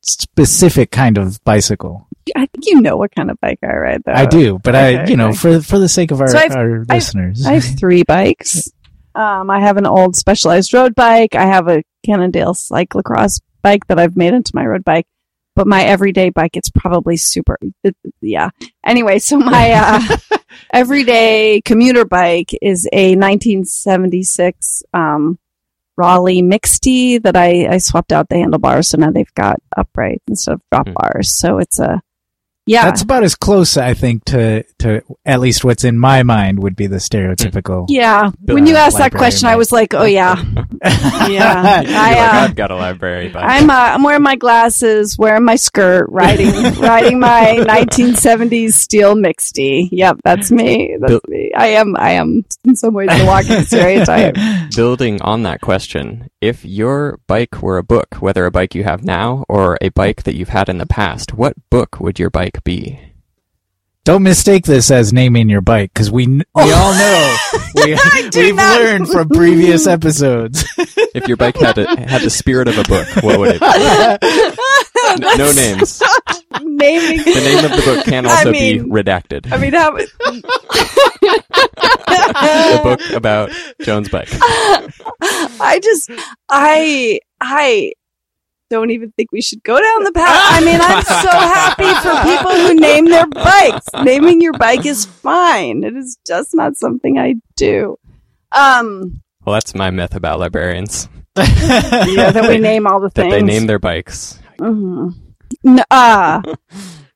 [0.03, 2.09] specific kind of bicycle.
[2.34, 4.12] I think you know what kind of bike I ride, though.
[4.12, 5.36] I do, but I, you know, okay.
[5.36, 8.68] for for the sake of our, So I've- our I've- listeners, I have three bikes.
[9.14, 11.36] Um, I have an old specialized road bike.
[11.36, 15.07] I have a Cannondale cyclocross bike that I've made into my road bike.
[15.61, 17.59] But my everyday bike, it's probably super.
[17.85, 18.49] It, yeah.
[18.83, 20.17] Anyway, so my uh,
[20.73, 25.39] everyday commuter bike is a 1976 um,
[25.99, 30.55] Raleigh Mixte that I, I swapped out the handlebars, so now they've got upright instead
[30.55, 30.95] of drop Hmm.
[30.95, 31.29] bars.
[31.31, 32.01] So it's a
[32.67, 32.85] yeah.
[32.85, 36.77] that's about as close, I think, to to at least what's in my mind would
[36.77, 37.87] be the stereotypical.
[37.89, 38.31] yeah.
[38.45, 40.37] Bill- When you asked that librarian question, I was like, oh yeah,
[40.83, 40.83] yeah.
[40.85, 45.45] I, like, uh, I've got a library, but I'm uh, I'm wearing my glasses, wearing
[45.45, 46.51] my skirt, riding
[46.81, 49.89] riding my 1970s steel mixte.
[49.93, 50.97] Yep, that's me.
[51.01, 51.53] That's Bill- me.
[51.57, 54.37] I am I am in some ways the walking stereotype.
[54.75, 59.05] building on that question, if your bike were a book, whether a bike you have
[59.05, 62.64] now or a bike that you've had in the past, what book would your bike
[62.64, 63.10] be?
[64.05, 67.36] Don't mistake this as naming your bike because we kn- we all know
[67.74, 67.98] we,
[68.34, 70.64] we've not- learned from previous episodes.
[71.12, 73.66] If your bike had a, had the spirit of a book, what would it be?
[73.66, 76.01] N- no names.
[76.61, 79.51] Naming The name of the book can I also mean- be redacted.
[79.53, 79.96] I mean, how,
[82.78, 83.51] a book about
[83.82, 84.28] Joan's bike.
[85.61, 86.11] I just
[86.48, 87.92] I I
[88.71, 90.27] don't even think we should go down the path.
[90.29, 93.87] I mean, I'm so happy for people who name their bikes.
[94.03, 95.83] Naming your bike is fine.
[95.85, 97.99] It is just not something I do.
[98.53, 101.09] Um, Well, that's my myth about librarians.
[101.37, 103.33] yeah, that we name all the That things.
[103.35, 104.39] they name their bikes.
[104.59, 105.14] Mhm.
[105.64, 106.43] No, uh,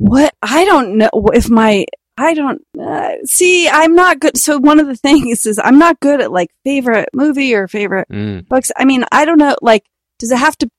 [0.00, 0.34] what?
[0.42, 1.86] I don't know if my.
[2.16, 3.68] I don't uh, see.
[3.68, 4.36] I'm not good.
[4.38, 8.08] So one of the things is I'm not good at like favorite movie or favorite
[8.08, 8.46] Mm.
[8.48, 8.70] books.
[8.76, 9.56] I mean, I don't know.
[9.62, 9.84] Like,
[10.20, 10.70] does it have to?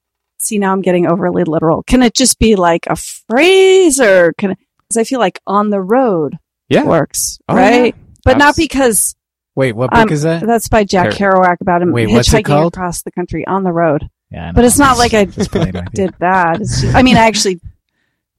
[0.45, 1.81] See, now I'm getting overly literal.
[1.83, 4.55] Can it just be like a phrase, or can?
[4.87, 6.37] Because I feel like on the road
[6.69, 6.83] Yeah.
[6.85, 7.95] works, Oh, right?
[7.95, 8.01] yeah.
[8.23, 9.15] But not because
[9.55, 10.45] Wait, what book Um, is that?
[10.45, 12.73] that's by Jack Kerouac about him Wait, hitchhiking called?
[12.73, 14.07] across the country on the road.
[14.31, 16.05] Yeah, but it's not like I Just playing with you.
[16.07, 16.57] did that.
[16.59, 17.59] Just, I mean, I actually,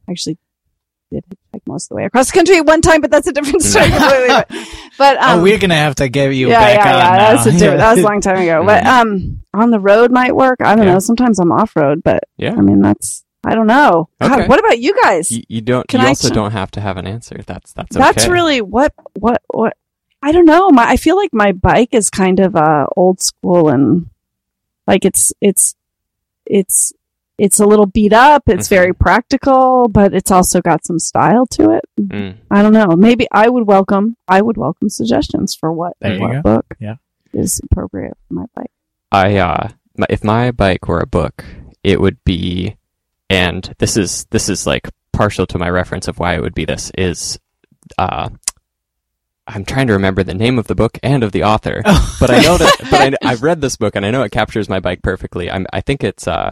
[0.08, 0.36] actually
[1.10, 3.32] did hitchhike most of the way across the country at one time, but that's a
[3.32, 3.88] different story
[4.98, 7.16] but um, oh, we're gonna have to get you yeah, back yeah, on yeah.
[7.16, 7.34] now.
[7.34, 8.64] That's a different, that was a long time ago.
[8.64, 10.60] But um, on the road might work.
[10.60, 10.94] I don't Yeah.
[10.94, 10.98] know.
[11.00, 12.52] Sometimes I'm off road, but Yeah.
[12.52, 14.08] I mean, that's I don't know.
[14.20, 15.30] God, what about you guys?
[15.30, 15.86] You, you don't.
[15.86, 17.40] Can you I also ch- don't have to have an answer.
[17.46, 18.02] That's that's okay.
[18.04, 18.32] That's okay.
[18.32, 19.76] really what what what
[20.22, 20.70] I don't know.
[20.70, 24.08] My I feel like my bike is kind of uh old school and
[24.86, 25.76] like it's it's
[26.44, 26.92] it's
[27.38, 28.44] it's a little beat up.
[28.48, 28.70] It's Mhm.
[28.70, 31.84] very practical, but it's also got some style to it.
[32.00, 32.36] Mm.
[32.50, 32.96] I don't know.
[32.96, 36.96] Maybe I would welcome I would welcome suggestions for what, There what book Yeah.
[37.32, 38.70] is appropriate for my bike.
[39.12, 39.68] I uh,
[40.08, 41.44] if my bike were a book,
[41.84, 42.76] it would be,
[43.30, 46.64] and this is this is like partial to my reference of why it would be.
[46.64, 47.38] This is,
[47.98, 48.28] uh,
[49.46, 51.80] I'm trying to remember the name of the book and of the author,
[52.20, 52.76] but I know that.
[52.90, 55.50] But I, I've read this book and I know it captures my bike perfectly.
[55.50, 56.50] I'm, I think it's uh.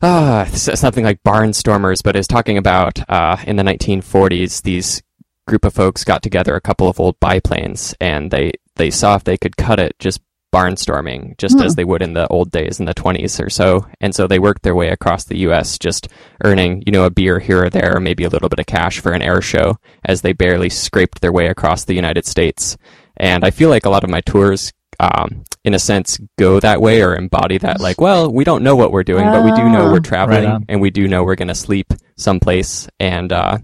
[0.00, 5.02] Ah, something like Barnstormers, but is talking about uh, in the 1940s these
[5.48, 9.24] group of folks got together a couple of old biplanes and they they saw if
[9.24, 10.20] they could cut it just
[10.54, 11.62] barnstorming just Hmm.
[11.62, 14.38] as they would in the old days in the 20s or so and so they
[14.38, 16.08] worked their way across the US just
[16.44, 19.12] earning you know a beer here or there maybe a little bit of cash for
[19.12, 22.76] an air show as they barely scraped their way across the United States
[23.16, 26.80] and I feel like a lot of my tours um, in a sense go that
[26.80, 29.68] way or embody that like well we don't know what we're doing but we do
[29.68, 29.92] know Ah.
[29.92, 30.64] we're traveling on.
[30.68, 33.58] and we do know we're going to sleep someplace and uh,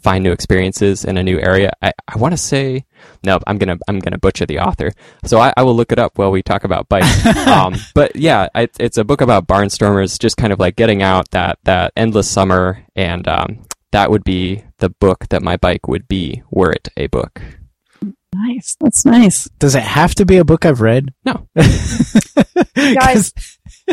[0.00, 1.72] find new experiences in a new area.
[1.82, 2.84] I, I want to say
[3.24, 4.92] no, I'm gonna I'm gonna butcher the author,
[5.24, 7.26] so I, I will look it up while we talk about bikes.
[7.46, 11.58] um, but yeah, it's a book about barnstormers, just kind of like getting out that
[11.64, 16.42] that endless summer, and um, that would be the book that my bike would be
[16.50, 17.40] were it a book.
[18.34, 18.76] Nice.
[18.80, 19.44] That's nice.
[19.58, 21.12] Does it have to be a book I've read?
[21.24, 21.46] No.
[22.74, 23.32] Guys-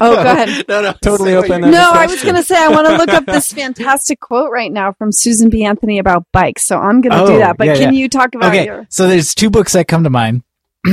[0.01, 0.65] Oh, go ahead.
[0.69, 3.25] no, no, Totally open No, I was going to say I want to look up
[3.25, 5.65] this fantastic quote right now from Susan B.
[5.65, 6.63] Anthony about bikes.
[6.63, 7.57] So I'm going to do Oh, that.
[7.57, 7.99] But yeah, can yeah.
[7.99, 8.85] you talk about Okay, your?
[8.89, 10.43] so there's two books that come to mind.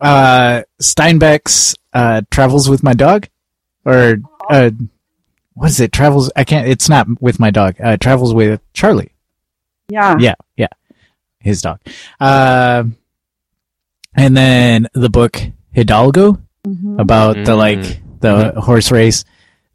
[0.00, 3.28] uh, Steinbeck's uh, "Travels with My Dog,"
[3.84, 4.16] or
[4.50, 4.70] uh,
[5.54, 5.92] what is it?
[5.92, 6.30] Travels.
[6.34, 6.66] I can't.
[6.66, 7.76] It's not with my dog.
[7.80, 9.12] Uh, Travels with Charley.
[9.88, 10.16] Yeah.
[10.18, 10.68] Yeah, yeah,
[11.42, 11.80] his dog.
[12.20, 12.84] Uh,
[14.14, 15.40] and then the book
[15.72, 17.00] Hidalgo Mhm.
[17.00, 17.56] about the Mm.
[17.58, 19.24] like the horse race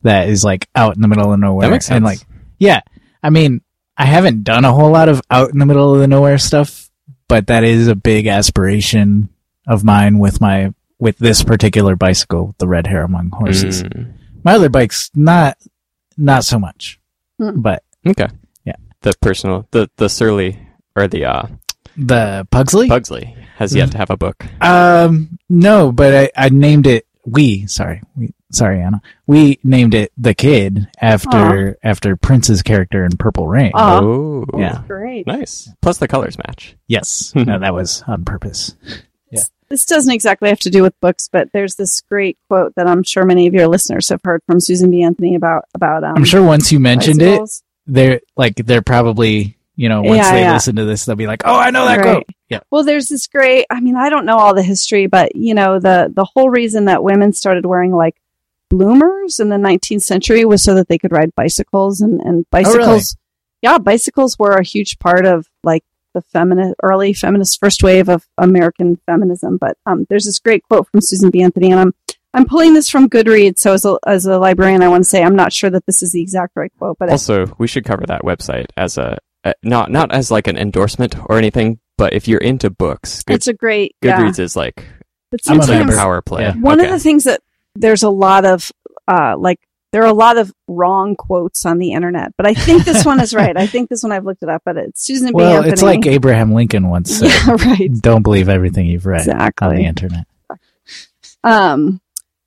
[0.03, 1.67] that is like out in the middle of nowhere.
[1.67, 2.19] That makes And like,
[2.59, 2.81] yeah,
[3.21, 3.61] I mean,
[3.97, 6.89] I haven't done a whole lot of out in the middle of the nowhere stuff,
[7.27, 9.29] but that is a big aspiration
[9.67, 13.83] of mine with my with this particular bicycle, the red hair among horses.
[13.83, 14.13] Mm.
[14.43, 15.57] My other bikes, not
[16.17, 16.99] not so much,
[17.39, 17.59] Hmm.
[17.61, 18.27] but Okay.
[18.65, 18.75] Yeah.
[19.01, 20.57] The personal, the the Surly
[20.97, 21.47] or the uh,
[21.95, 22.87] the Pugsley.
[22.87, 24.45] Pugsley has yet to have a book.
[24.61, 27.05] Um, no, but I, I named it.
[27.25, 29.01] We sorry, we sorry, Anna.
[29.25, 33.71] We named it the kid after after Prince's character in Purple Rain.
[33.73, 33.99] Aw.
[34.01, 34.81] Oh, Yeah.
[34.87, 35.27] Great.
[35.27, 35.69] nice.
[35.81, 36.75] Plus the colors match.
[36.87, 38.75] Yes, no, that was on purpose.
[39.69, 43.03] This doesn't exactly have to do with books, but there's this great quote that I'm
[43.03, 45.03] sure many of your listeners have heard from Susan B.
[45.03, 46.05] Anthony about about.
[46.05, 47.63] Um, I'm sure once you mentioned it, bicycles.
[47.85, 50.53] they're like they're probably you know once Yeah, they yeah.
[50.53, 52.03] listen to this, they'll be like, oh, I know that Right.
[52.03, 52.23] quote.
[52.49, 53.65] Yeah, Well, there's this great.
[53.69, 56.85] I mean, I don't know all the history, but you know, the the whole reason
[56.85, 58.15] that women started wearing like
[58.69, 63.15] bloomers in the 19th century was so that they could ride bicycles, and and bicycles.
[63.61, 68.25] Yeah, bicycles were a huge part of like the feminist early feminist first wave of
[68.37, 69.57] American feminism.
[69.57, 71.41] But um, there's this great quote from Susan B.
[71.41, 71.93] Anthony, and I'm
[72.33, 73.59] I'm pulling this from Goodreads.
[73.59, 76.03] So as a as a librarian, I want to say I'm not sure that this
[76.03, 79.17] is the exact right quote, but it, Also, we should cover that website as a,
[79.47, 83.35] a not not as like an endorsement or anything, but if you're into books, Good,
[83.35, 84.19] it's a great yeah.
[84.19, 84.85] Goodreads is like
[85.31, 86.43] But it's like a power play.
[86.43, 86.55] Yeah.
[86.55, 86.87] one Okay.
[86.89, 87.41] of the things that
[87.75, 88.71] there's a lot of
[89.07, 89.59] uh like
[89.93, 93.19] there are a lot of wrong quotes on the internet but i think this one
[93.21, 95.57] is right i think this one i've looked it up but it's susan b well,
[95.57, 99.75] anthony it's like Abraham Lincoln once said, yeah right "Don't believe everything you've read on
[99.75, 100.25] the internet."
[101.43, 102.01] um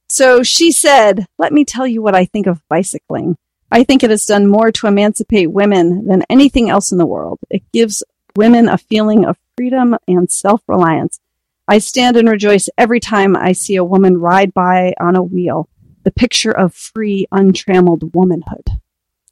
[0.08, 3.36] so she said let me tell you what i think of bicycling
[3.70, 7.38] i think it has done more to emancipate women than anything else in the world
[7.50, 8.02] it gives
[8.36, 11.20] women a feeling of freedom and self-reliance
[11.68, 15.68] I stand and rejoice every time I see a woman ride by on a wheel,
[16.02, 18.66] the picture of free, untrammeled womanhood.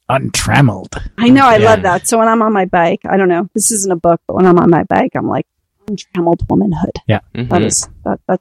[0.07, 0.95] Untrammeled.
[1.17, 1.69] I know, I Yeah.
[1.69, 2.07] love that.
[2.07, 4.45] So when I'm on my bike, I don't know, this isn't a book, but when
[4.45, 5.47] I'm on my bike, I'm like,
[5.89, 6.93] untrammeled womanhood.
[7.09, 7.49] Mhm.
[7.49, 8.39] That is, that, that,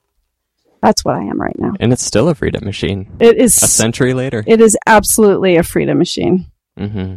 [0.83, 1.75] that's what I am right now.
[1.81, 3.11] and it's still a freedom machine.
[3.21, 4.43] It is, A century later.
[4.47, 6.47] it is absolutely a freedom machine.
[6.77, 7.15] hmm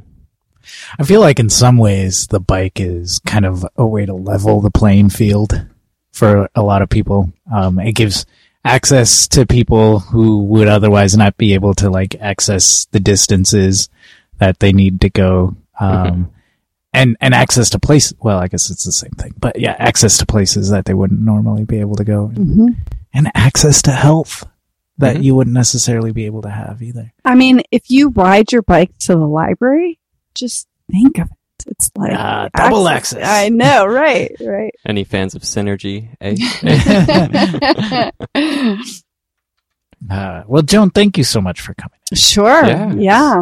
[0.99, 4.62] I feel like in some ways the bike is kind of a way to level
[4.62, 5.66] the playing field
[6.12, 7.34] for a lot of people.
[7.51, 8.26] Um, it gives
[8.64, 13.89] access to people who would otherwise not be able to like access the distances
[14.38, 15.55] that they need to go.
[15.80, 16.32] Um,
[16.93, 18.14] and, and access to places.
[18.22, 21.22] Well, I guess it's the same thing, but yeah, access to places that they wouldn't
[21.22, 22.68] normally be able to go Mm-hmm.
[23.14, 24.45] And access to health
[24.97, 25.24] that Mhm.
[25.24, 27.12] you wouldn't necessarily be able to have either.
[27.26, 29.99] I mean, if you ride your bike to the library,
[30.36, 31.38] just think of it.
[31.68, 33.24] It's like Ah, double access.
[33.28, 34.74] I know, right, right.
[34.86, 36.09] Any fans of Synergy?
[36.22, 36.36] Eh?
[40.09, 41.99] Uh, well, Joan, thank you so much for coming.
[42.14, 42.66] Sure.
[42.66, 42.95] Yes.
[42.97, 43.34] Yeah.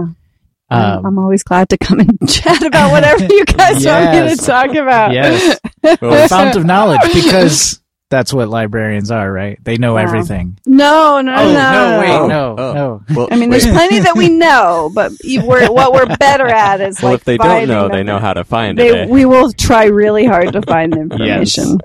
[0.69, 4.35] I'm- Um, I'm always glad to come and chat about whatever you guys want me
[4.35, 5.13] to talk about.
[5.13, 5.57] Yes.
[6.01, 7.79] Well, fount of knowledge because
[8.09, 9.57] that's what librarians are, right?
[9.63, 10.01] They know Wow.
[10.01, 10.57] everything.
[10.65, 11.71] No, no, Oh, no.
[11.71, 12.73] no, wait, Oh, no, oh.
[12.73, 13.03] no.
[13.15, 13.61] well, I mean, wait.
[13.61, 17.25] there's plenty that we know, but we're, what we're better at is well, like if
[17.25, 17.91] they don't know, them.
[17.91, 18.95] they know how to find They, it.
[18.95, 19.05] eh?
[19.07, 21.77] we will try really hard to find the information.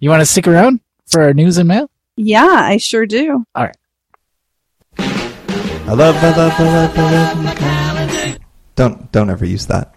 [0.00, 1.88] You want to stick around for our news and mail?
[2.16, 3.44] Yeah, I sure do.
[3.54, 3.70] I
[5.86, 8.38] love, I love, I love, I love.
[8.74, 9.94] Don't don't ever use that.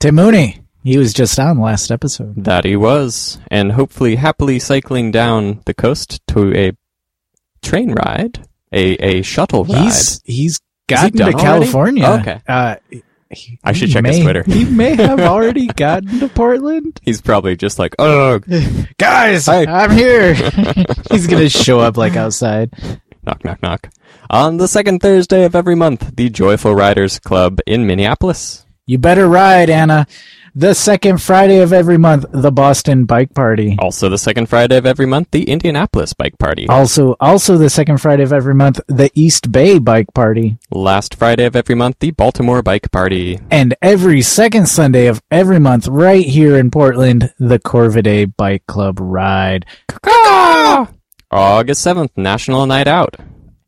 [0.00, 0.59] Tim Mooney.
[0.82, 2.44] He was just on last episode.
[2.44, 6.72] That he was, and hopefully happily cycling down the coast to a
[7.62, 9.82] train ride, a a shuttle ride.
[9.84, 11.38] He's he's gotten done to?
[11.38, 12.04] California.
[12.06, 12.40] Oh, okay.
[12.48, 12.76] Uh,
[13.30, 14.42] he- I should he check his Twitter.
[14.44, 16.98] He may have already gotten to Portland.
[17.02, 18.40] He's probably just like, oh,
[18.98, 19.46] Guys.
[19.48, 20.34] I'm here.
[21.12, 22.72] He's gonna show up like outside.
[23.22, 23.90] knock, knock, knock.
[24.30, 28.64] On the second Thursday of every month, the Joyful Riders Club in Minneapolis.
[28.86, 30.08] You better ride, Anna.
[30.54, 33.76] The second Friday of every month, the Boston Bike Party.
[33.78, 36.66] Also, the second Friday of every month, the Indianapolis Bike Party.
[36.68, 40.58] Also, also the second Friday of every month, the East Bay Bike Party.
[40.72, 43.38] Last Friday of every month, the Baltimore Bike Party.
[43.52, 48.98] And every second Sunday of every month, right here in Portland, the Corvidae Bike Club
[49.00, 49.66] Ride.
[51.30, 53.14] August 7th, National Night Out.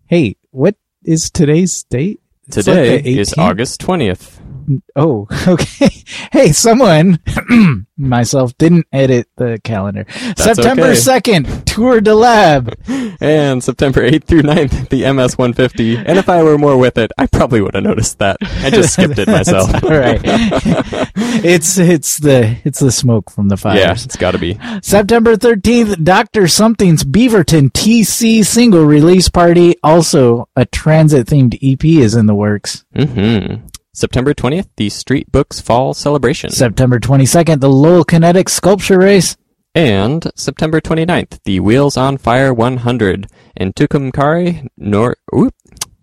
[0.07, 0.75] Hey, what
[1.05, 2.21] is today's date?
[2.49, 4.42] It's like Today the is August 20th.
[4.97, 5.91] Oh, okay.
[6.31, 7.19] Hey, someone,
[7.97, 10.07] myself, didn't edit the calendar.
[10.37, 10.93] September okay.
[10.95, 12.75] 2nd, Tour de Lab.
[13.21, 15.97] And September 8th through 9th, the MS 150.
[15.99, 18.37] And if I were more with it, I probably would have noticed that.
[18.43, 19.73] I just skipped it myself.
[19.85, 20.21] All right.
[21.45, 23.79] it's it's the it's the smoke from the fires.
[23.79, 24.59] yeah, it's gotta be.
[24.83, 26.49] September 13th, Dr.
[26.49, 29.77] Something's Beaverton TC single release party.
[29.83, 32.85] Also, a transit themed EP is in the works.
[32.95, 33.57] hmm
[33.97, 36.51] September 20th, the Street Books Fall Celebration.
[36.51, 39.37] September 22nd, the Lowell Kinetic Sculpture Race.
[39.75, 43.27] and September 29th, the Wheels on Fire 100
[43.57, 45.55] in Tucumcari, Nor- oop,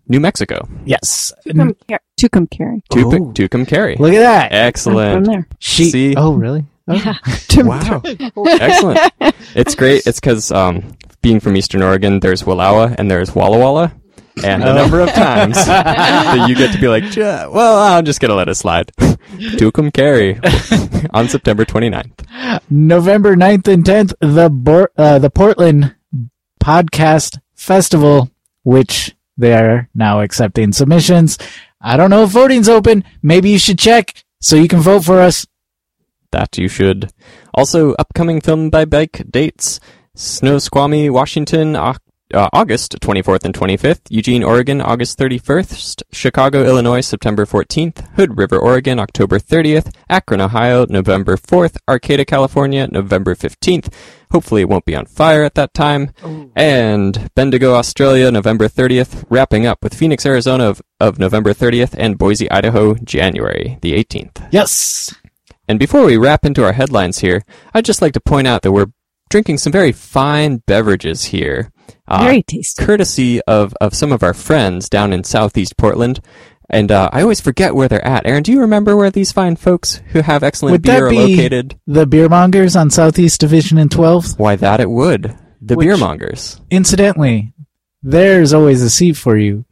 [0.07, 0.67] New Mexico.
[0.85, 1.33] Yes.
[1.47, 1.97] Tucumcari.
[2.19, 2.81] Tucumcari.
[2.91, 3.31] Tucum, Oh.
[3.33, 3.97] Tucumcari.
[3.99, 4.51] Look at that.
[4.51, 5.13] I'm Excellent.
[5.25, 5.47] from there.
[5.59, 5.85] She.
[5.91, 6.15] See?
[6.15, 6.65] Oh, really?
[6.87, 6.93] Oh.
[6.93, 7.13] Yeah.
[7.63, 8.01] Wow.
[8.59, 8.99] Excellent.
[9.55, 10.07] It's great.
[10.07, 13.91] It's because um, being from Eastern Oregon, there's Wallowa and there's Walla Walla.
[14.43, 14.75] And a Oh.
[14.75, 18.47] number of times that you get to be like, well, I'm just going to let
[18.49, 18.91] it slide.
[18.97, 20.39] Tucumcari
[21.13, 22.61] on September 29th.
[22.69, 25.95] November 9th and 10th, the Bor- uh, the Portland
[26.63, 28.29] Podcast Festival,
[28.63, 31.37] which they are now accepting submissions.
[31.81, 33.03] I don't know if voting's open.
[33.21, 35.45] Maybe you should check so you can vote for us.
[36.31, 37.11] That you should.
[37.53, 39.79] Also, upcoming film by bike dates
[40.15, 41.95] Snow Squamish, Washington, Au-
[42.33, 48.57] uh, August 24th and 25th, Eugene, Oregon, August 31st, Chicago, Illinois, September 14th, Hood River,
[48.57, 53.91] Oregon, October 30th, Akron, Ohio, November 4th, Arcata, California, November 15th.
[54.31, 56.11] Hopefully it won't be on fire at that time.
[56.55, 62.17] And Bendigo, Australia, November 30th, wrapping up with Phoenix, Arizona of, of November 30th, and
[62.17, 64.47] Boise, Idaho, January the 18th.
[64.51, 65.15] Yes.
[65.67, 68.71] And before we wrap into our headlines here, I'd just like to point out that
[68.71, 68.91] we're
[69.29, 71.71] drinking some very fine beverages here.
[72.09, 72.83] Uh, Very tasty.
[72.83, 76.19] courtesy of, of some of our friends down in southeast Portland.
[76.71, 78.25] And uh, I always forget where they're at.
[78.27, 81.09] Aaron, do you remember where these fine folks who have excellent Would that beer are
[81.09, 81.79] be- located?
[81.87, 84.37] The Beermongers on Southeast Division and 12th.
[84.37, 85.35] Why, that it would.
[85.61, 86.61] The Which- beer mongers.
[86.69, 87.53] Incidentally,
[88.03, 89.65] there's always a seat for you,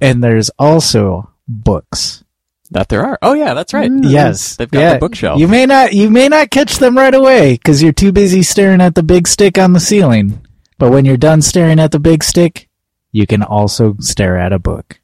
[0.00, 2.22] and there's also books.
[2.70, 3.18] That there are.
[3.22, 3.90] Oh, yeah, that's right.
[4.02, 4.92] Yes, They've got yeah.
[4.94, 5.38] the bookshelf.
[5.40, 8.80] You may not you may not catch them right away because you're too busy staring
[8.80, 10.46] at the big stick on the ceiling.
[10.82, 12.68] But when you're done staring at the big stick,
[13.12, 14.98] you can also stare at a book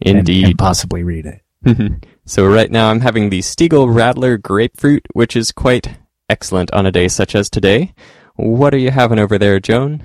[0.00, 0.44] and- Indeed.
[0.46, 2.02] and possibly read it.
[2.24, 5.98] so right now I'm having the Stiegl Radler Grapefruit, which is quite
[6.30, 7.92] excellent on a day such as today.
[8.36, 10.02] What are you having over there, Joan?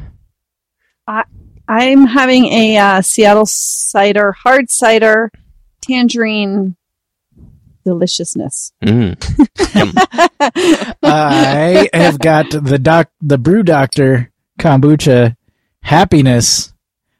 [1.07, 5.31] I'm having a uh, Seattle cider, hard cider,
[5.79, 6.75] tangerine
[7.85, 8.73] deliciousness.
[8.83, 9.15] Mm.
[11.01, 15.35] I have got the doc, the brew doctor kombucha
[15.81, 16.69] happiness.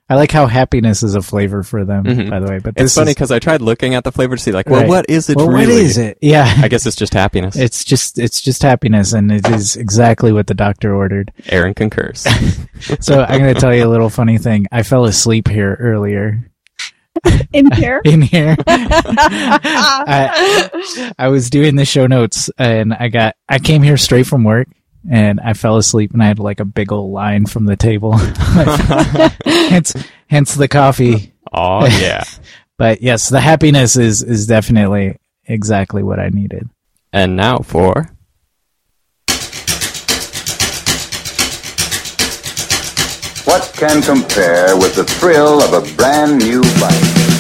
[0.10, 2.30] I like how happiness is a flavor for them, Mhm.
[2.30, 2.60] by the way.
[2.60, 4.70] But It's this funny is, because I tried looking at the flavor to see, like,
[4.70, 4.90] well, Right.
[4.90, 5.74] what is it well, really?
[5.74, 6.18] what is it?
[6.22, 7.56] Yeah, I guess it's just happiness.
[7.56, 11.32] it's just it's just happiness, and it is exactly what the doctor ordered.
[11.50, 12.28] Aaron concurs.
[13.00, 14.68] So I'm going to tell you a little funny thing.
[14.72, 16.50] I fell asleep here earlier
[17.54, 18.02] In here.
[18.04, 18.58] in here.
[18.68, 20.70] I,
[21.18, 24.68] I was doing the show notes and I got I came here straight from work
[25.10, 28.14] and I fell asleep and I had like a big old line from the table.
[29.46, 29.94] hence
[30.28, 31.34] hence the coffee.
[31.52, 32.24] oh yeah.
[32.78, 36.70] But yes, the happiness is is definitely exactly what I needed.
[37.12, 38.10] And now for
[43.46, 47.33] What can compare with the thrill of a brand new bike?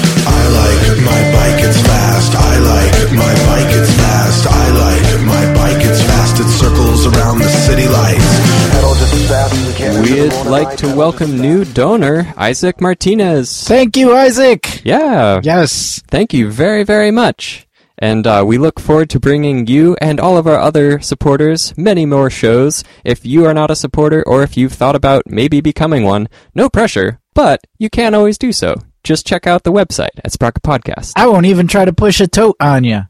[10.04, 13.68] We'd like to welcome new donor Isaac Martinez.
[13.68, 14.82] Thank you, Isaac.
[14.84, 15.42] Yeah.
[15.44, 16.02] Yes.
[16.08, 17.68] Thank you very very much.
[17.98, 22.06] And uh, we look forward to bringing you and all of our other supporters many
[22.06, 22.84] more shows.
[23.06, 26.70] If you are not a supporter or if you've thought about maybe becoming one, no
[26.70, 28.76] pressure, but you can always do so.
[29.04, 32.28] Just check out the website at Sprocket Podcast I won't even try to push a
[32.28, 33.02] tote on you.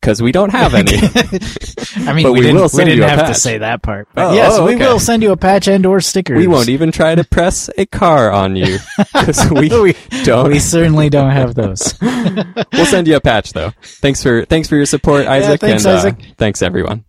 [0.00, 0.92] because we don't have any.
[2.06, 3.36] I mean, But we, we didn't, will we send didn't you a have to patch.
[3.36, 4.08] say that part.
[4.14, 6.38] But Oh, yes, oh, we will send you a patch and or stickers.
[6.38, 10.48] we won't even try to press a car on you because we, We- don't.
[10.50, 11.94] We certainly don't have those.
[12.00, 13.72] we'll send you a patch though.
[13.82, 15.60] Thanks for thanks for your support, Isaac.
[15.60, 16.14] thanks, and, uh, Isaac.
[16.38, 17.04] thanks everyone.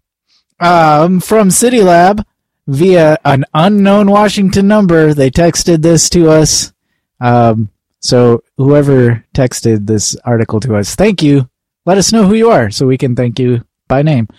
[0.59, 2.25] um, from City Lab
[2.67, 5.13] via an unknown Washington number.
[5.13, 6.73] They texted this to us.
[7.21, 7.69] Um,
[8.07, 11.49] so whoever texted this article to us, thank you.
[11.85, 14.29] Let us know who you are so we can thank you by name.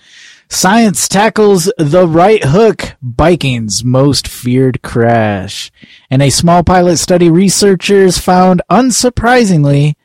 [0.49, 5.71] Science tackles the right hook, biking's most feared crash.
[6.11, 9.97] In a small pilot study, researchers found, unsurprisingly,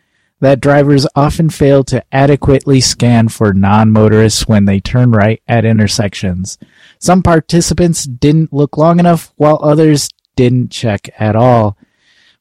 [0.41, 6.57] that drivers often fail to adequately scan for non-motorists when they turn right at intersections.
[6.99, 11.77] Some participants didn't look long enough, while others didn't check at all.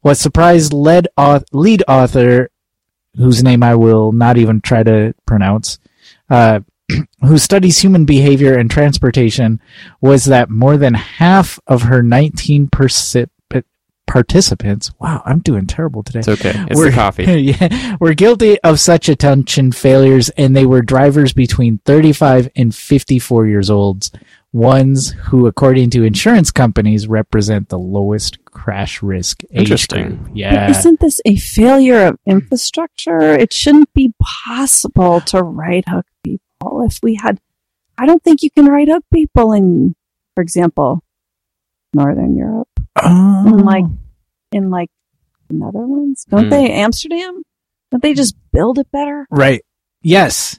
[0.03, 2.51] What surprised lead, auth- lead author,
[3.17, 5.79] whose name I will not even try to pronounce,
[6.31, 6.61] uh,
[7.25, 9.61] who studies human behavior and transportation,
[10.01, 13.33] was that more than half of her 19 percent
[14.13, 14.93] participants.
[14.99, 16.53] Wow, I'm doing terrible today It's okay.
[16.69, 17.25] It's were, the coffee.
[17.25, 23.47] yeah, were guilty of such attention failures, and they were drivers between 35 and 54
[23.47, 24.11] years old.
[24.53, 30.09] Ones who, according to insurance companies, represent the lowest crash risk age Interesting.
[30.09, 30.21] group.
[30.29, 30.71] But Yeah.
[30.71, 33.21] isn't this a failure of infrastructure?
[33.33, 36.83] It shouldn't be possible to right hook people.
[36.87, 37.41] If we had,
[37.97, 39.95] I don't think you can right hook people in,
[40.35, 41.03] for example,
[41.95, 42.69] Northern Europe,
[43.03, 43.45] Oh.
[43.49, 43.85] in like,
[44.53, 44.91] in like
[45.49, 46.27] the Netherlands.
[46.29, 46.51] Don't Hmm.
[46.51, 47.43] they, Amsterdam?
[47.91, 49.27] Don't they just build it better?
[49.31, 49.63] right.
[50.03, 50.59] Yes.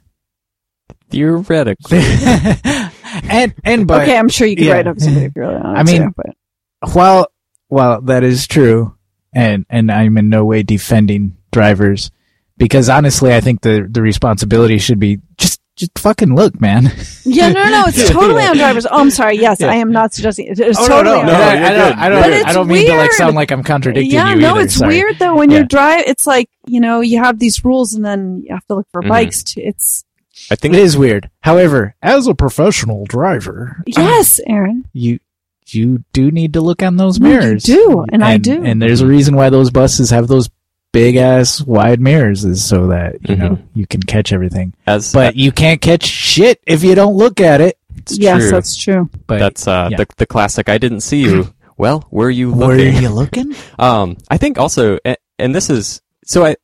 [1.10, 2.02] Theoretically.
[3.30, 4.74] and and but okay, I'm sure you can yeah.
[4.74, 7.28] right hook somebody if you really want I mean, to, but while
[7.68, 8.96] while that is true,
[9.34, 12.12] and and I'm in no way defending drivers,
[12.58, 16.92] because honestly, I think the the responsibility should be just just fucking look, man.
[17.26, 18.86] yeah, no, no, it's totally on drivers.
[18.86, 19.38] Oh, I'm sorry.
[19.40, 21.98] Yes, I am not suggesting it's Oh, totally on no, I, you're I don't.
[21.98, 24.62] I don't, I don't mean to like sound like I'm contradicting yeah, you no, either.
[24.66, 24.96] it's sorry.
[24.98, 25.60] weird though when Yeah.
[25.60, 26.04] you drive.
[26.06, 29.02] It's like you know you have these rules and then you have to look for
[29.02, 29.10] Mhm.
[29.10, 29.44] bikes.
[29.44, 30.06] To, it's
[30.50, 31.30] I think It is weird.
[31.42, 34.86] However, as a professional driver, yes, Aaron.
[34.94, 35.20] you
[35.68, 37.64] you do need to look on those No, you mirrors.
[37.64, 38.64] do, and I do.
[38.64, 40.50] And there's a reason why those buses have those
[40.92, 43.62] big ass wide mirrors is so that you know Mhm.
[43.74, 44.74] you can catch everything.
[44.86, 47.78] as But you can't catch shit if you don't look at it.
[47.98, 48.52] it's yes, true.
[48.52, 49.10] that's true.
[49.28, 49.98] But that's uh, yeah.
[49.98, 50.68] the the classic.
[50.70, 51.54] I didn't see you.
[51.78, 52.68] Well, were you looking?
[52.68, 53.02] were looking?
[53.04, 53.56] you looking?
[53.80, 56.56] Um, I think also, and, and this is so I.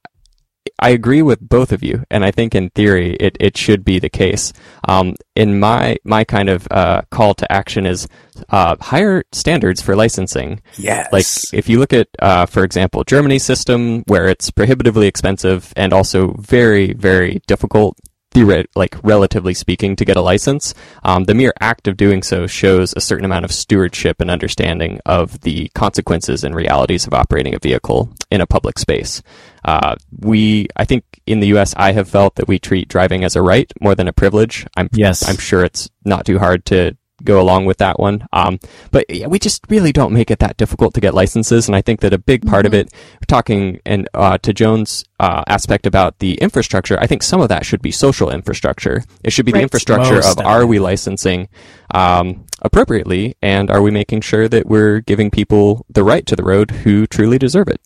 [0.79, 3.99] I agree with both of you, and I think in theory it, it should be
[3.99, 4.53] the case.
[4.87, 8.07] Um, in my my kind of uh, call to action is
[8.49, 10.61] uh, higher standards for licensing.
[10.77, 11.11] Yes.
[11.11, 15.93] Like if you look at, uh, for example, Germany's system, where it's prohibitively expensive and
[15.93, 17.97] also very very difficult,
[18.33, 20.73] theoret- like relatively speaking, to get a license.
[21.03, 24.99] Um, the mere act of doing so shows a certain amount of stewardship and understanding
[25.05, 29.21] of the consequences and realities of operating a vehicle in a public space.
[29.69, 33.35] Uh, we, I think, in the U.S., I have felt that we treat driving as
[33.35, 34.65] a right more than a privilege.
[34.75, 35.27] I'm, Yes.
[35.29, 38.25] I'm sure it's not too hard to go along with that one.
[38.33, 38.57] Um,
[38.89, 41.81] but yeah, we just really don't make it that difficult to get licenses, and I
[41.81, 42.91] think that a big part of it,
[43.27, 47.63] talking and uh, to Jones' uh, aspect about the infrastructure, I think some of that
[47.63, 49.03] should be social infrastructure.
[49.23, 51.47] It should be the infrastructure Most of are we licensing
[51.93, 56.43] um, appropriately, and are we making sure that we're giving people the right to the
[56.43, 57.81] road who truly deserve it,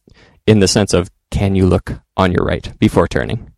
[0.47, 3.51] in the sense of can you look on your right before turning.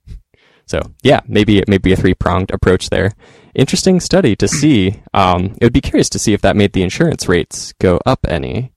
[0.65, 3.11] So yeah, maybe it may be a three pronged approach there.
[3.53, 5.01] Interesting study to see.
[5.13, 8.25] Um, it would be curious to see if that made the insurance rates go up
[8.27, 8.71] any.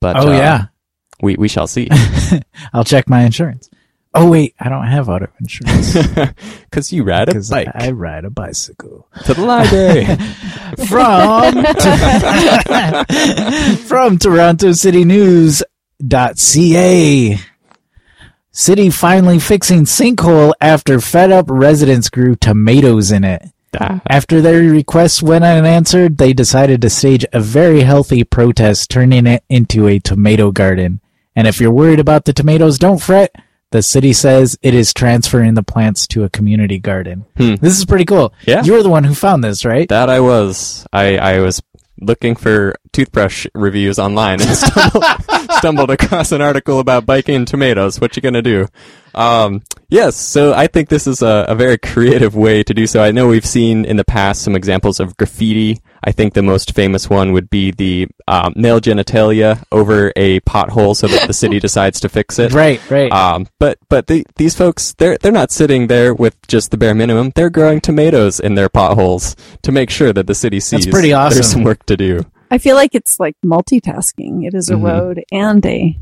[0.00, 0.66] But oh uh, yeah.
[1.20, 1.90] we we shall see.
[2.72, 3.68] I'll check my insurance.
[4.14, 5.92] Oh wait, I don't have auto insurance
[6.70, 9.08] Because you ride a bike I ride a bicycle.
[9.24, 10.06] to the library.
[10.86, 11.64] from
[13.88, 15.62] from Toronto City News
[16.00, 17.38] ca.
[18.58, 23.42] City finally fixing sinkhole after fed up residents grew tomatoes in it.
[23.78, 29.26] Ah, After their requests went unanswered, they decided to stage a very healthy protest, turning
[29.26, 31.00] it into a tomato garden.
[31.36, 33.30] And if you're worried about the tomatoes, don't fret.
[33.72, 37.26] The city says it is transferring the plants to a community garden.
[37.36, 37.56] Hmm.
[37.56, 38.32] This is pretty cool.
[38.46, 38.62] Yeah.
[38.64, 39.86] You were the one who found this, right?
[39.90, 40.86] that I was.
[40.94, 41.60] I I was
[42.00, 45.04] looking for toothbrush reviews online and stumbled,
[45.58, 48.00] stumbled across an article about biking tomatoes.
[48.00, 48.68] What you gonna do?
[49.14, 53.02] Um, yes, so I think this is a, a very creative way to do so.
[53.02, 55.80] I know we've seen in the past some examples of graffiti.
[56.04, 60.96] I think the most famous one would be the um, male genitalia over a pothole
[60.96, 62.52] so that the city decides to fix it.
[62.52, 63.12] Right, right.
[63.12, 66.94] Um, but but the, these folks, they're they're not sitting there with just the bare
[66.94, 67.32] minimum.
[67.34, 71.34] They're growing tomatoes in their potholes to make sure that the city sees pretty awesome.
[71.34, 72.24] there's some work to do.
[72.50, 74.46] I feel like it's like multitasking.
[74.46, 74.82] It is a Mhm.
[74.82, 75.98] road and a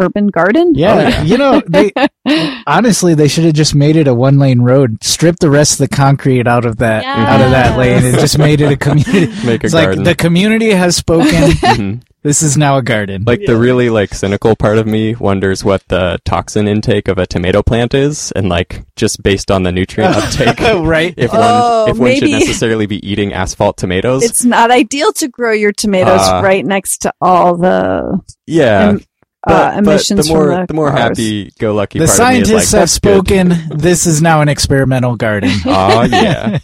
[0.00, 0.74] urban garden.
[0.76, 1.90] yeah, Oh, you know, they
[2.68, 5.88] honestly they should have just made it a one lane road, stripped the rest of
[5.88, 9.26] the concrete out of that out of that lane, and just made it a community.
[9.46, 9.98] Make a it's garden.
[9.98, 11.28] like the community has spoken.
[11.32, 12.02] Mhm.
[12.28, 13.24] This is now a garden.
[13.26, 17.26] Like the really like cynical part of me wonders what the toxin intake of a
[17.26, 21.14] tomato plant is, and like just based on the nutrient uptake, right?
[21.16, 24.22] if Oh, one if one should maybe- necessarily be eating asphalt tomatoes.
[24.22, 29.00] It's not ideal to grow your tomatoes Uh, right next to all the yeah, em-
[29.46, 31.00] but, uh, but emissions the more from the, the more cars.
[31.00, 33.26] happy go lucky The part of me is like scientists have that's good.
[33.26, 33.54] spoken.
[33.78, 35.50] This is now an experimental garden.
[35.64, 36.58] Oh yeah.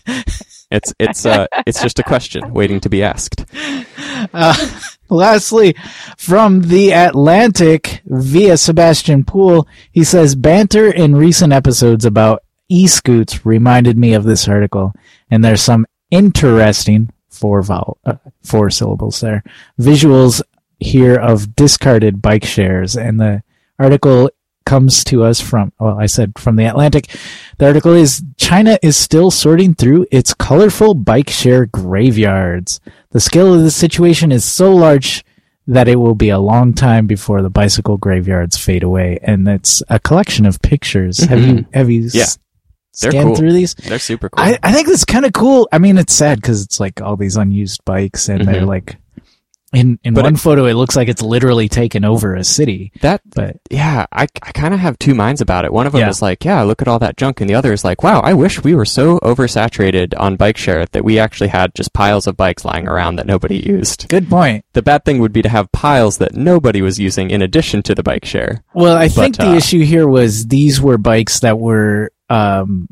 [0.71, 3.45] It's it's uh it's just a question waiting to be asked.
[4.33, 4.55] Uh,
[5.09, 5.75] lastly,
[6.17, 13.99] from the Atlantic via Sebastian Poole, he says banter in recent episodes about e-scoots reminded
[13.99, 14.93] me of this article,
[15.31, 19.43] and there's some interesting four vowel uh, four syllables there.
[19.81, 20.41] Visuals
[20.79, 23.43] here of discarded bike shares, and the
[23.79, 24.31] article
[24.67, 27.09] comes to us from, well, I said from the Atlantic.
[27.59, 32.81] The article is China is still sorting through its colorful bike share graveyards.
[33.11, 35.25] The scale of the situation is so large
[35.67, 39.19] that it will be a long time before the bicycle graveyards fade away.
[39.23, 41.19] And it's a collection of pictures.
[41.19, 42.17] Have you, have you Mm-hmm.
[42.19, 42.23] Yeah.
[42.25, 42.39] s-
[43.01, 43.37] They're scanned cool.
[43.37, 43.75] through these?
[43.75, 44.45] They're super cool.
[44.45, 45.69] I, I think that's kind of cool.
[45.73, 48.67] I mean, it's sad because it's like all these unused bikes, and they're Mhm.
[48.69, 48.97] like
[49.75, 52.93] in in But one it- photo, it looks like it's literally taken over a city.
[53.01, 55.73] that But yeah, I, I kind of have two minds about it.
[55.73, 56.09] One of them Yeah.
[56.09, 58.35] is like, yeah, look at all that junk, and the other is like, wow, I
[58.35, 62.37] wish we were so oversaturated on bike share that we actually had just piles of
[62.37, 64.09] bikes lying around that nobody used.
[64.09, 64.65] good point.
[64.73, 67.95] The bad thing would be to have piles that nobody was using in addition to
[67.95, 68.63] the bike share.
[68.75, 72.89] Well, I think the uh, issue here was these were bikes that were um,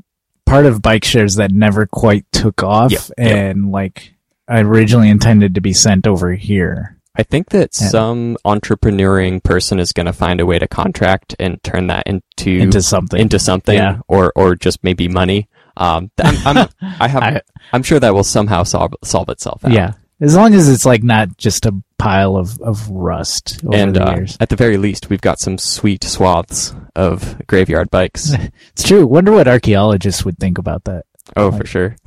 [0.47, 3.27] part of bike shares that never quite took off, Yep, yep.
[3.27, 4.15] and like
[4.61, 6.99] originally intended to be sent over here.
[7.15, 7.89] I think that Yeah.
[7.89, 12.51] some entrepreneuring person is going to find a way to contract and turn that into
[12.51, 13.21] Into something.
[13.21, 13.99] into something, Yeah.
[14.09, 15.49] or or just maybe money.
[15.77, 16.69] Um, I'm, I'm
[17.01, 17.43] I have I-
[17.73, 19.73] I'm sure that will somehow solve solve itself out.
[19.73, 23.95] yeah, as long as it's like not just a pile of of rust over and
[23.97, 24.37] the uh, years.
[24.41, 28.33] at the very least, we've got some sweet swaths of graveyard bikes.
[28.73, 29.07] It's true.
[29.07, 31.05] Wonder what archaeologists would think about that.
[31.37, 31.97] Oh, Like- for sure.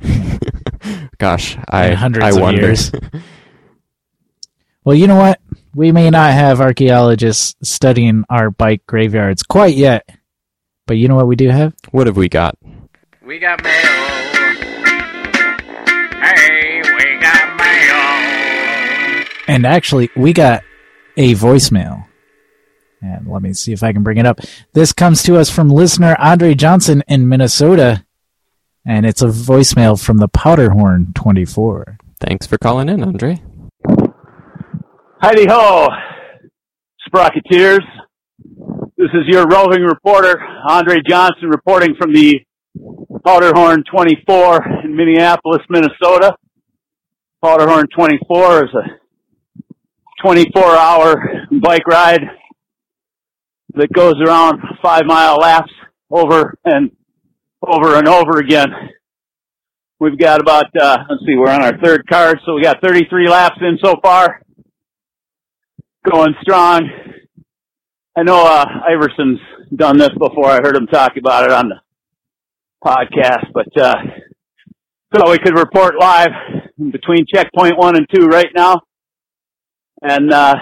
[1.18, 2.60] Gosh, I In hundreds I of wonder.
[2.62, 2.92] years.
[4.84, 5.40] Well, you know what?
[5.74, 10.08] We may not have archaeologists studying our bike graveyards quite yet,
[10.86, 11.74] but you know what we do have?
[11.90, 12.56] what have we got?
[13.20, 13.72] We got mail.
[16.22, 19.26] Hey, we got mail.
[19.48, 20.62] And actually, we got
[21.16, 22.06] a voicemail.
[23.02, 24.38] And let me see if I can bring it up.
[24.72, 28.05] This comes to us from listener Andre Johnson in Minnesota,
[28.86, 31.98] and it's a voicemail from the Powderhorn 24.
[32.20, 33.42] Thanks for calling in, Andre.
[35.20, 35.88] Heidi ho,
[37.08, 37.80] Sprocketeers.
[38.96, 42.40] This is your roving reporter, Andre Johnson, reporting from the
[43.26, 46.36] Powderhorn 24 in Minneapolis, Minnesota.
[47.44, 52.22] Powderhorn 24 is a 24 hour bike ride
[53.74, 55.70] that goes around five mile laps
[56.10, 56.90] over and
[57.62, 58.68] over and over again.
[59.98, 63.28] We've got about, uh, let's see, we're on our third card, so we got 33
[63.28, 64.42] laps in so far
[66.10, 66.88] going strong.
[68.16, 69.40] I know uh, Iverson's
[69.74, 70.50] done this before.
[70.50, 71.80] I heard him talk about it on the
[72.84, 73.94] podcast, but uh,
[75.14, 76.30] so we could report live
[76.92, 78.82] between checkpoint one and two right now,
[80.02, 80.54] and uh,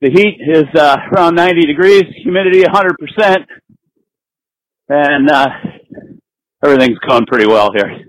[0.00, 3.42] the heat is uh, around 90 degrees, humidity 100 percent,
[4.88, 5.48] and uh,
[6.64, 8.04] everything's going pretty well here.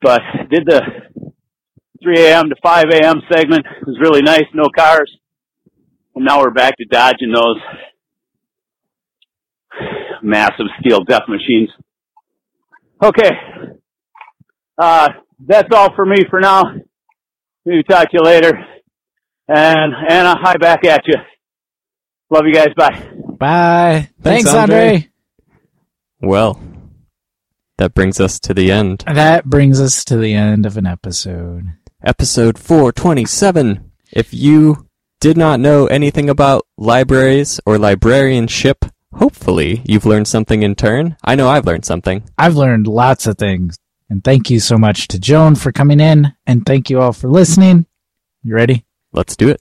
[0.00, 0.20] But
[0.50, 0.82] did the
[2.02, 2.50] 3 a.m.
[2.50, 3.22] to 5 a.m.
[3.32, 3.64] segment.
[3.80, 5.10] It was really nice, no cars.
[6.14, 7.56] And now we're back to dodging those
[10.22, 11.70] massive steel death machines.
[13.02, 13.30] Okay.
[14.78, 15.08] Uh,
[15.46, 16.64] that's all for me for now.
[17.64, 18.52] Maybe talk to you later.
[19.48, 21.16] And Anna, hi back at you.
[22.30, 22.68] Love you guys.
[22.76, 23.10] Bye.
[23.38, 24.10] Bye.
[24.22, 24.86] Thanks, Thanks, Andre.
[24.86, 25.10] Andre.
[26.24, 26.60] Well,
[27.76, 29.04] that brings us to the end.
[29.06, 31.74] That brings us to the end of an episode.
[32.02, 33.90] Episode 427.
[34.10, 34.88] If you
[35.20, 41.16] did not know anything about libraries or librarianship, hopefully you've learned something in turn.
[41.24, 42.24] I know I've learned something.
[42.38, 43.76] I've learned lots of things.
[44.08, 46.32] And thank you so much to Joan for coming in.
[46.46, 47.86] And thank you all for listening.
[48.42, 48.84] You ready?
[49.12, 49.60] Let's do it.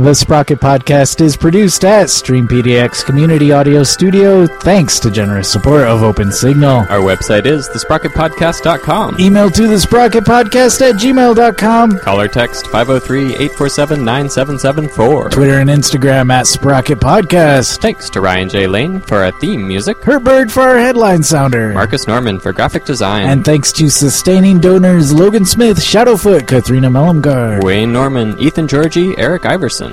[0.00, 6.02] The Sprocket Podcast is produced at StreamPDX Community Audio Studio thanks to generous support of
[6.02, 6.86] Open Signal.
[6.88, 9.20] Our website is thesprocketpodcast.com.
[9.20, 11.98] Email to thesprocketpodcast Sprocket Podcast at gmail.com.
[11.98, 15.30] Call or text 503-847-9774.
[15.32, 17.82] Twitter and Instagram at Sprocket Podcast.
[17.82, 18.66] Thanks to Ryan J.
[18.66, 21.74] Lane for our theme music, Kurt Bird for our headline sounder.
[21.74, 27.62] Marcus Norman for graphic design, And thanks to sustaining donors Logan Smith, Shadowfoot, Katharina Mellumgar,
[27.62, 29.89] Wayne Norman, Ethan Georgie, Eric Iverson,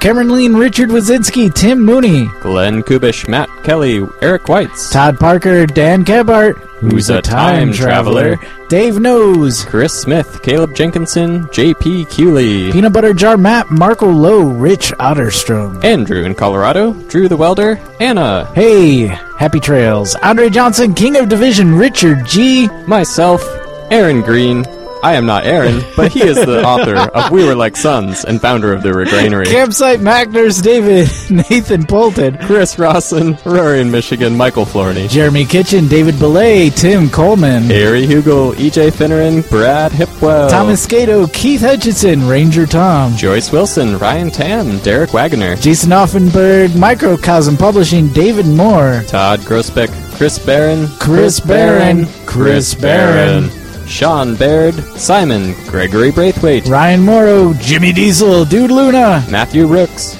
[0.00, 0.30] Cameron.
[0.34, 6.58] Lean, Richard Wazinski, Tim Mooney, Glenn Kubish, Matt Kelly, Eric Weitz, Todd Parker, Dan Gebhart,
[6.80, 8.36] Who's a time traveler,
[8.68, 12.04] Dave Knows, Chris Smith, Caleb Jenkinson, J.P.
[12.06, 15.82] Cooley, Peanut Butter Jar Matt, Marco Lowe, Rich Otterstrom.
[15.82, 20.14] Andrew in Colorado, Drew the Welder, Anna, Hey, happy trails.
[20.16, 22.68] Andre Johnson, King of Division, Richard G.
[22.86, 23.42] myself,
[23.90, 24.64] Aaron Green,
[25.04, 28.40] I am not Aaron, but he is the author of We Were Like Sons and
[28.40, 29.44] founder of the Regranary.
[29.44, 31.10] Campsite Magners, David,
[31.50, 35.06] Nathan Bolton, Chris Rawson, Rory in Michigan, Michael Florney.
[35.10, 41.60] Jeremy Kitchen, David Belay, Tim Coleman, Harry Hugel, EJ Finneran, Brad Hipwell, Thomas Cato, Keith
[41.60, 49.04] Hutchinson, Ranger Tom, Joyce Wilson, Ryan Tam, Derek Wagner, Jason Offenberg, Microcosm Publishing, David Moore,
[49.06, 53.50] Todd Grossbeck, Chris Barron, Chris Barron, Chris Barron,
[53.86, 60.16] Sean Baird, Simon, Gregory Braithwaite, Ryan Morrow, Jimmy Diesel, Dude Luna, Matthew Rooks,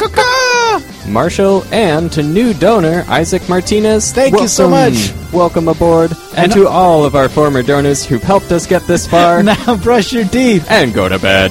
[1.09, 4.13] Marshall, and to new donor Isaac Martinez.
[4.13, 5.13] Thank you so much.
[5.33, 9.07] Welcome aboard, and, And- to all of our former donors who've helped us get this
[9.07, 9.43] far.
[9.43, 10.67] now brush your teeth.
[10.71, 11.51] and go to bed.